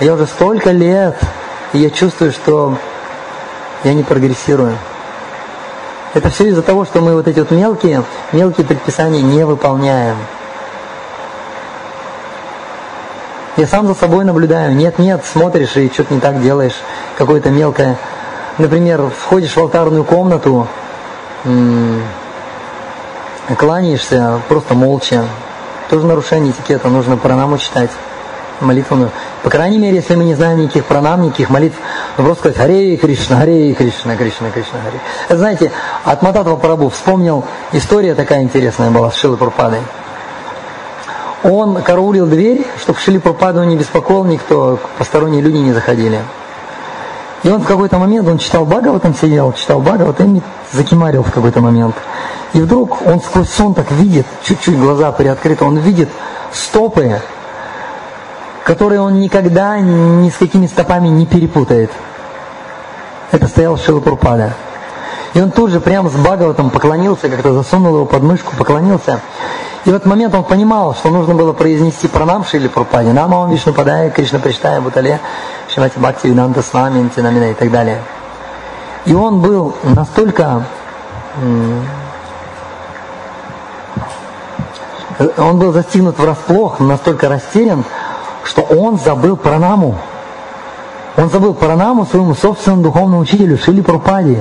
Я 0.00 0.14
уже 0.14 0.26
столько 0.26 0.70
лет, 0.70 1.16
и 1.72 1.78
я 1.78 1.90
чувствую, 1.90 2.30
что 2.30 2.76
я 3.84 3.94
не 3.94 4.02
прогрессирую. 4.02 4.76
Это 6.14 6.30
все 6.30 6.46
из-за 6.46 6.62
того, 6.62 6.84
что 6.84 7.00
мы 7.00 7.14
вот 7.14 7.26
эти 7.26 7.40
вот 7.40 7.50
мелкие, 7.50 8.04
мелкие 8.32 8.64
предписания 8.64 9.20
не 9.20 9.44
выполняем. 9.44 10.16
Я 13.56 13.66
сам 13.66 13.88
за 13.88 13.94
собой 13.94 14.24
наблюдаю. 14.24 14.74
Нет, 14.76 14.98
нет, 14.98 15.24
смотришь 15.24 15.76
и 15.76 15.90
что-то 15.92 16.14
не 16.14 16.20
так 16.20 16.40
делаешь. 16.40 16.76
Какое-то 17.18 17.50
мелкое. 17.50 17.96
Например, 18.58 19.10
входишь 19.10 19.56
в 19.56 19.58
алтарную 19.58 20.04
комнату, 20.04 20.68
кланяешься 23.58 24.40
просто 24.48 24.74
молча, 24.74 25.24
тоже 25.90 26.06
нарушение 26.06 26.52
этикета, 26.52 26.88
нужно 26.88 27.16
пранаму 27.16 27.58
читать, 27.58 27.90
молитву. 28.60 29.08
По 29.42 29.50
крайней 29.50 29.78
мере, 29.78 29.96
если 29.96 30.14
мы 30.14 30.24
не 30.24 30.34
знаем 30.34 30.60
никаких 30.60 30.84
пранам, 30.84 31.22
никаких 31.22 31.50
молитв, 31.50 31.76
ну 32.16 32.24
просто 32.24 32.40
сказать 32.40 32.58
Харе 32.58 32.96
Кришна, 32.96 33.38
Харе 33.38 33.74
Кришна, 33.74 34.16
Кришна, 34.16 34.50
Кришна, 34.50 34.78
Харе. 34.84 35.00
Знаете, 35.28 35.72
от 36.04 36.22
Мататова 36.22 36.56
Прабу 36.56 36.88
вспомнил, 36.88 37.44
история 37.72 38.14
такая 38.14 38.42
интересная 38.42 38.90
была 38.90 39.10
с 39.10 39.16
Шилой 39.16 39.36
Пурпадой. 39.36 39.80
Он 41.42 41.82
караулил 41.82 42.26
дверь, 42.26 42.66
чтобы 42.80 42.98
Шили 42.98 43.18
Пурпаду 43.18 43.62
не 43.64 43.76
беспокоил 43.76 44.24
никто, 44.24 44.78
посторонние 44.98 45.42
люди 45.42 45.58
не 45.58 45.72
заходили. 45.72 46.20
И 47.42 47.50
он 47.50 47.60
в 47.60 47.66
какой-то 47.66 47.98
момент, 47.98 48.26
он 48.26 48.38
читал 48.38 48.64
Бхагаватам, 48.64 49.14
сидел, 49.14 49.52
читал 49.52 49.80
Бхагаватам 49.80 50.36
и 50.36 50.42
закимарил 50.72 51.22
в 51.22 51.30
какой-то 51.30 51.60
момент. 51.60 51.94
И 52.54 52.60
вдруг 52.60 53.06
он 53.06 53.20
сквозь 53.20 53.50
сон 53.50 53.74
так 53.74 53.90
видит, 53.90 54.24
чуть-чуть 54.42 54.78
глаза 54.78 55.12
приоткрыты, 55.12 55.64
он 55.64 55.76
видит 55.76 56.08
стопы, 56.52 57.20
которые 58.64 59.00
он 59.00 59.20
никогда 59.20 59.78
ни 59.78 60.30
с 60.30 60.36
какими 60.36 60.66
стопами 60.66 61.08
не 61.08 61.26
перепутает. 61.26 61.90
Это 63.30 63.46
стоял 63.46 63.76
Шилапурпада. 63.76 64.54
И 65.34 65.40
он 65.40 65.50
тут 65.50 65.70
же 65.70 65.80
прямо 65.80 66.08
с 66.08 66.14
Бхагаватом 66.14 66.70
поклонился, 66.70 67.28
как-то 67.28 67.52
засунул 67.52 67.94
его 67.96 68.06
под 68.06 68.22
мышку, 68.22 68.56
поклонился. 68.56 69.20
И 69.84 69.90
в 69.90 69.94
этот 69.94 70.06
момент 70.06 70.34
он 70.34 70.44
понимал, 70.44 70.94
что 70.94 71.10
нужно 71.10 71.34
было 71.34 71.52
произнести 71.52 72.08
пранам 72.08 72.44
Шили 72.44 72.68
Пурпаде, 72.68 73.12
Намам 73.12 73.50
Вишну 73.50 73.74
Падая, 73.74 74.10
Кришна 74.10 74.38
Приштая 74.38 74.80
Бутале, 74.80 75.20
Шимати 75.68 75.98
Бхакти 75.98 76.28
Виданта 76.28 76.62
Свами, 76.62 77.00
Нтинамина 77.00 77.50
и 77.50 77.54
так 77.54 77.70
далее. 77.70 78.00
И 79.04 79.12
он 79.12 79.40
был 79.40 79.74
настолько 79.82 80.62
он 85.38 85.58
был 85.58 85.72
застигнут 85.72 86.18
врасплох, 86.18 86.80
настолько 86.80 87.28
растерян, 87.28 87.84
что 88.44 88.62
он 88.62 88.98
забыл 88.98 89.36
пранаму. 89.36 89.98
Он 91.16 91.30
забыл 91.30 91.54
пранаму 91.54 92.06
своему 92.06 92.34
собственному 92.34 92.82
духовному 92.82 93.22
учителю 93.22 93.56
Шили 93.58 93.80
Прупади. 93.80 94.40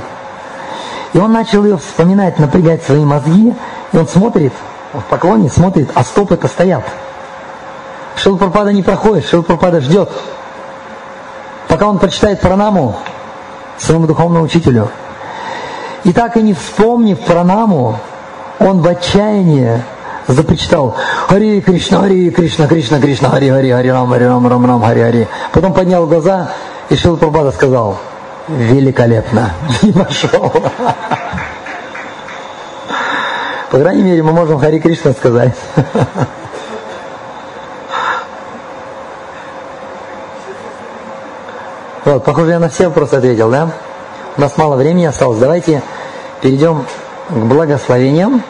И 1.13 1.17
он 1.17 1.31
начал 1.31 1.63
ее 1.63 1.77
вспоминать, 1.77 2.39
напрягать 2.39 2.83
свои 2.83 3.05
мозги, 3.05 3.53
и 3.91 3.97
он 3.97 4.07
смотрит, 4.07 4.53
в 4.93 5.03
поклоне 5.03 5.49
смотрит, 5.49 5.89
а 5.93 6.03
стопы-то 6.03 6.47
стоят. 6.47 6.83
Шил 8.15 8.37
Прупада 8.37 8.73
не 8.73 8.83
проходит, 8.83 9.25
Шил 9.25 9.43
Прупада 9.43 9.81
ждет. 9.81 10.09
Пока 11.67 11.87
он 11.87 11.99
прочитает 11.99 12.41
пранаму 12.41 12.95
своему 13.77 14.07
духовному 14.07 14.45
учителю. 14.45 14.89
И 16.03 16.11
так 16.11 16.35
и 16.37 16.41
не 16.41 16.53
вспомнив 16.53 17.19
пранаму, 17.21 17.99
он 18.59 18.81
в 18.81 18.87
отчаянии 18.87 19.81
запричитал 20.27 20.95
Хари 21.27 21.61
Кришна, 21.61 21.99
Хари 21.99 22.29
Кришна, 22.29 22.67
Кришна, 22.67 22.99
Кришна, 22.99 23.29
Хари, 23.29 23.49
Хари, 23.49 23.71
Хари 23.71 23.89
Рам, 23.89 24.09
Хари 24.09 24.25
Рам, 24.25 24.47
Рам, 24.47 24.65
Рам, 24.65 24.81
Хари, 24.81 25.01
Хари. 25.01 25.27
Потом 25.51 25.73
поднял 25.73 26.07
глаза, 26.07 26.51
и 26.89 26.95
Шил 26.95 27.17
Прабхада 27.17 27.51
сказал, 27.51 27.97
великолепно, 28.47 29.51
и 29.81 29.91
пошел. 29.91 30.51
По 33.71 33.79
крайней 33.79 34.03
мере, 34.03 34.23
мы 34.23 34.33
можем 34.33 34.59
Хари 34.59 34.79
Кришна 34.79 35.13
сказать. 35.13 35.55
Вот, 42.05 42.25
похоже, 42.25 42.51
я 42.51 42.59
на 42.59 42.67
все 42.67 42.89
вопросы 42.89 43.13
ответил, 43.13 43.49
да? 43.49 43.69
У 44.35 44.41
нас 44.41 44.57
мало 44.57 44.75
времени 44.75 45.05
осталось. 45.05 45.39
Давайте 45.39 45.81
перейдем 46.41 46.85
к 47.29 47.33
благословениям. 47.33 48.43